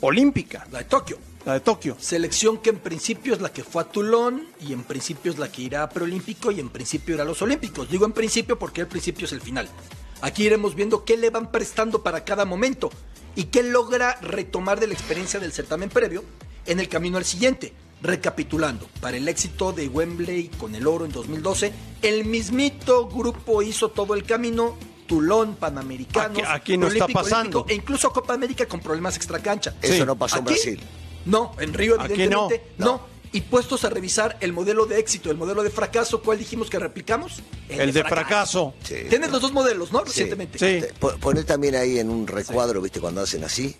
[0.00, 0.66] olímpica.
[0.70, 1.18] La de Tokio.
[1.44, 1.96] La de Tokio.
[1.98, 5.50] Selección que en principio es la que fue a Toulon y en principio es la
[5.50, 7.88] que irá a preolímpico y en principio irá a los olímpicos.
[7.88, 9.68] Digo en principio porque el principio es el final.
[10.20, 12.90] Aquí iremos viendo qué le van prestando para cada momento
[13.36, 16.24] y qué logra retomar de la experiencia del certamen previo
[16.66, 17.72] en el camino al siguiente.
[18.02, 21.72] Recapitulando, para el éxito de Wembley con el oro en 2012,
[22.02, 24.76] el mismito grupo hizo todo el camino,
[25.06, 27.58] Toulon, Panamericanos, Aquí- aquí no está Olímpico, pasando.
[27.60, 29.74] Olímpico, e incluso Copa América con problemas extracancha.
[29.80, 30.80] Eso no pasó en Aquí, Brasil.
[31.24, 32.84] No, en Río Aquí evidentemente no.
[32.86, 33.00] no.
[33.36, 36.78] Y puestos a revisar el modelo de éxito, el modelo de fracaso, ¿cuál dijimos que
[36.78, 37.42] replicamos?
[37.68, 38.72] El de fracaso.
[39.10, 40.02] Tienes los dos modelos, ¿no?
[40.04, 40.58] Recientemente.
[40.58, 42.98] Te- po- Poner también ahí en un recuadro, ¿viste?
[42.98, 43.76] Cuando hacen así,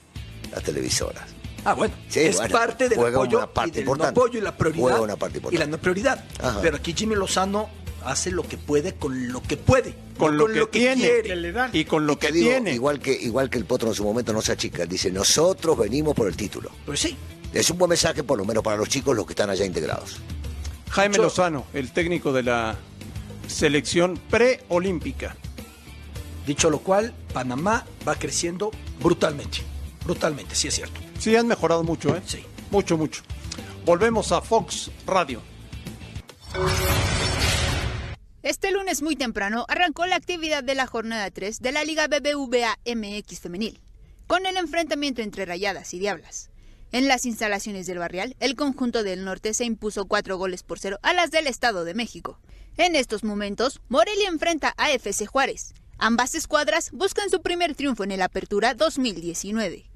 [0.52, 1.24] las televisoras.
[1.64, 1.94] Ah, bueno.
[2.10, 4.20] Sí, es bueno, parte del juega apoyo una parte y del no importante.
[4.20, 4.82] apoyo y la prioridad.
[4.82, 5.70] Juega una parte y la importante.
[5.70, 6.24] no prioridad.
[6.40, 6.58] Ajá.
[6.60, 7.68] Pero aquí Jimmy Lozano
[8.04, 9.94] hace lo que puede con lo que puede.
[10.18, 11.20] Con no lo que tiene.
[11.22, 11.68] quiere.
[11.72, 12.72] Y con lo Y que digo, tiene.
[12.74, 16.14] Igual que, igual que el Potro en su momento no se achica, dice, nosotros venimos
[16.14, 16.70] por el título.
[16.84, 17.16] Pues sí.
[17.56, 20.18] Es un buen mensaje, por lo menos para los chicos, los que están allá integrados.
[20.90, 22.76] Jaime Lozano, el técnico de la
[23.48, 25.36] selección preolímpica.
[26.46, 29.62] Dicho lo cual, Panamá va creciendo brutalmente.
[30.04, 31.00] Brutalmente, sí es cierto.
[31.18, 32.22] Sí, han mejorado mucho, ¿eh?
[32.26, 32.44] Sí.
[32.70, 33.22] Mucho, mucho.
[33.86, 35.40] Volvemos a Fox Radio.
[38.42, 42.78] Este lunes muy temprano arrancó la actividad de la jornada 3 de la Liga BBVA
[42.84, 43.80] MX Femenil,
[44.26, 46.50] con el enfrentamiento entre Rayadas y Diablas.
[46.96, 50.98] En las instalaciones del Barrial, el conjunto del norte se impuso cuatro goles por cero
[51.02, 52.40] a las del Estado de México.
[52.78, 55.74] En estos momentos, Morelia enfrenta a FC Juárez.
[55.98, 59.90] Ambas escuadras buscan su primer triunfo en el Apertura 2019.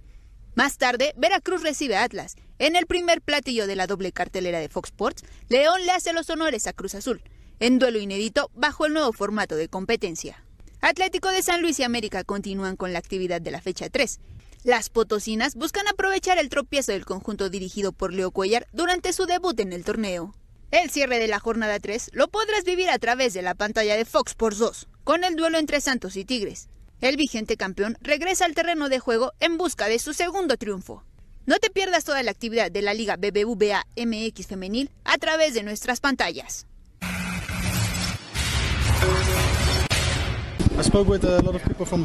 [0.54, 2.36] Más tarde, Veracruz recibe a Atlas.
[2.58, 6.28] En el primer platillo de la doble cartelera de Fox Sports, León le hace los
[6.28, 7.22] honores a Cruz Azul,
[7.60, 10.44] en duelo inédito bajo el nuevo formato de competencia.
[10.82, 14.20] Atlético de San Luis y América continúan con la actividad de la fecha 3.
[14.62, 19.58] Las potosinas buscan aprovechar el tropiezo del conjunto dirigido por Leo Cuellar durante su debut
[19.58, 20.34] en el torneo.
[20.70, 24.04] El cierre de la jornada 3 lo podrás vivir a través de la pantalla de
[24.04, 26.68] Fox Sports 2, con el duelo entre Santos y Tigres.
[27.00, 31.04] El vigente campeón regresa al terreno de juego en busca de su segundo triunfo.
[31.46, 35.62] No te pierdas toda la actividad de la Liga BBVA MX Femenil a través de
[35.62, 36.66] nuestras pantallas.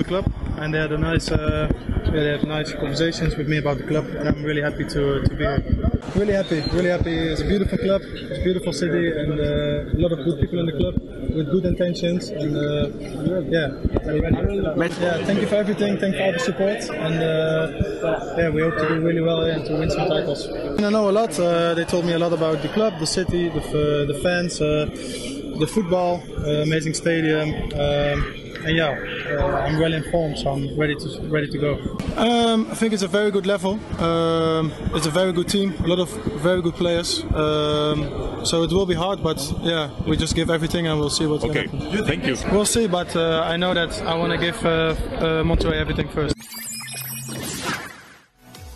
[0.05, 0.23] Club,
[2.11, 5.29] they had nice conversations with me about the club, and I'm really happy to, to
[5.29, 5.63] be here.
[6.15, 7.15] Really happy, really happy.
[7.17, 10.59] It's a beautiful club, it's a beautiful city, and uh, a lot of good people
[10.59, 10.95] in the club
[11.35, 12.29] with good intentions.
[12.29, 12.87] And uh,
[13.49, 13.69] yeah,
[14.05, 15.25] yeah.
[15.25, 15.97] Thank you for everything.
[15.97, 19.41] Thank you for all the support, and uh, yeah, we hope to do really well
[19.41, 20.45] and to win some titles.
[20.45, 21.37] And I know a lot.
[21.39, 24.61] Uh, they told me a lot about the club, the city, the, f- the fans,
[24.61, 24.85] uh,
[25.59, 27.49] the football, uh, amazing stadium.
[27.79, 28.97] Um, and yeah,
[29.29, 31.71] uh, I'm well informed, so I'm ready to ready to go.
[32.17, 33.79] Um, I think it's a very good level.
[34.01, 36.09] Um, it's a very good team, a lot of
[36.41, 37.23] very good players.
[37.33, 41.27] Um, so it will be hard, but yeah, we just give everything and we'll see
[41.27, 42.35] what's Okay, going to thank you.
[42.51, 46.09] We'll see, but uh, I know that I want to give uh, uh, Monterrey everything
[46.09, 46.35] first.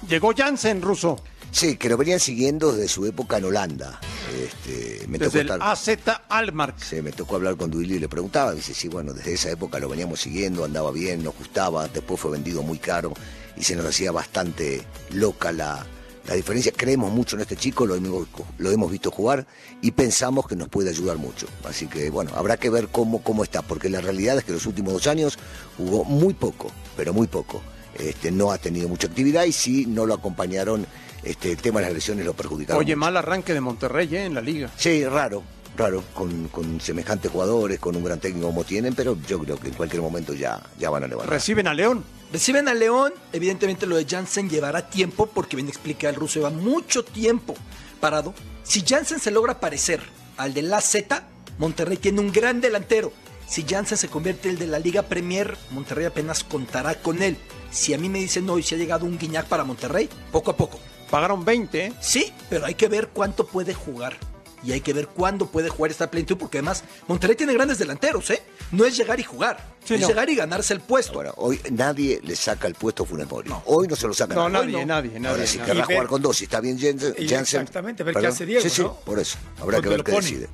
[0.07, 1.17] Llegó Jansen Russo.
[1.51, 3.99] Sí, que lo venían siguiendo desde su época en Holanda.
[4.43, 5.89] Este, me tocó Desde el estar- AZ
[6.29, 6.79] Almark.
[6.81, 9.79] Sí, me tocó hablar con Duilio y le preguntaba, dice, sí, bueno, desde esa época
[9.79, 13.13] lo veníamos siguiendo, andaba bien, nos gustaba, después fue vendido muy caro
[13.57, 15.85] y se nos hacía bastante loca la,
[16.27, 16.71] la diferencia.
[16.75, 18.27] Creemos mucho en este chico, lo hemos,
[18.59, 19.47] lo hemos visto jugar
[19.81, 21.47] y pensamos que nos puede ayudar mucho.
[21.67, 24.67] Así que, bueno, habrá que ver cómo, cómo está, porque la realidad es que los
[24.67, 25.39] últimos dos años
[25.77, 27.61] jugó muy poco, pero muy poco.
[27.97, 30.85] Este, no ha tenido mucha actividad y sí no lo acompañaron,
[31.23, 32.79] este, el tema de las lesiones lo perjudicaron.
[32.79, 33.05] Oye, mucho.
[33.05, 34.25] mal arranque de Monterrey ¿eh?
[34.25, 34.69] en la liga.
[34.77, 35.43] Sí, raro,
[35.77, 39.69] raro, con, con semejantes jugadores, con un gran técnico como tienen, pero yo creo que
[39.69, 41.33] en cualquier momento ya, ya van a levantar.
[41.33, 42.03] Reciben a León.
[42.31, 46.51] Reciben a León, evidentemente lo de Jansen llevará tiempo porque bien explica el ruso, lleva
[46.51, 47.55] mucho tiempo
[47.99, 48.35] parado.
[48.63, 50.01] Si Jansen se logra parecer
[50.37, 53.11] al de la Z, Monterrey tiene un gran delantero.
[53.47, 57.35] Si Jansen se convierte el de la Liga Premier, Monterrey apenas contará con él.
[57.71, 60.51] Si a mí me dicen no y si ha llegado un Guiñac para Monterrey, poco
[60.51, 60.79] a poco.
[61.09, 61.93] Pagaron 20.
[62.01, 64.17] Sí, pero hay que ver cuánto puede jugar.
[64.61, 68.29] Y hay que ver cuándo puede jugar esta plenitud, porque además Monterrey tiene grandes delanteros,
[68.29, 68.41] ¿eh?
[68.73, 69.57] No es llegar y jugar,
[69.87, 70.07] es no.
[70.07, 71.13] llegar y ganarse el puesto.
[71.13, 73.49] Ahora, hoy nadie le saca el puesto a Funes Mori.
[73.65, 74.73] Hoy no se lo saca No, nadie.
[74.73, 75.27] nadie, nadie, nadie.
[75.29, 78.61] Ahora, si querrá jugar con dos, si está bien Jensen, exactamente, ver qué hace Diego,
[78.61, 78.95] Sí, sí, ¿no?
[78.95, 79.37] por eso.
[79.61, 80.25] Habrá ¿Dónde que ver lo qué pone?
[80.25, 80.49] decide.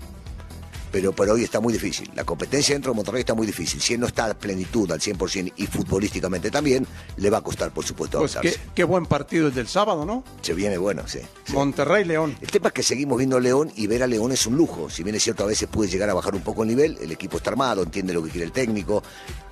[0.95, 2.09] Pero, pero hoy está muy difícil.
[2.15, 3.81] La competencia dentro de Monterrey está muy difícil.
[3.81, 6.87] Si él no está a plenitud al 100% y futbolísticamente también,
[7.17, 8.37] le va a costar, por supuesto, Pues
[8.73, 10.23] qué, buen partido el del sábado, ¿no?
[10.41, 11.19] Se viene bueno, sí.
[11.51, 12.37] Monterrey-León.
[12.39, 14.89] El tema es que seguimos viendo a León y ver a León es un lujo.
[14.89, 17.11] Si bien es cierto, a veces puede llegar a bajar un poco el nivel, el
[17.11, 19.03] equipo está armado, entiende lo que quiere el técnico.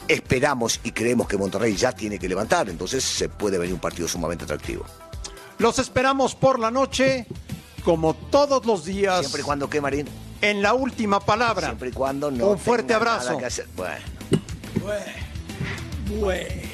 [0.08, 4.08] Esperamos y creemos que Monterrey ya tiene que levantar, entonces se puede venir un partido
[4.08, 4.86] sumamente atractivo.
[5.58, 7.28] Los esperamos por la noche,
[7.84, 9.20] como todos los días.
[9.20, 10.08] Siempre y cuando, ¿qué, Marín?
[10.44, 11.68] En la última palabra.
[11.68, 13.40] Siempre y cuando no Un fuerte abrazo.
[13.78, 13.96] Bueno.
[16.20, 16.73] Bueno.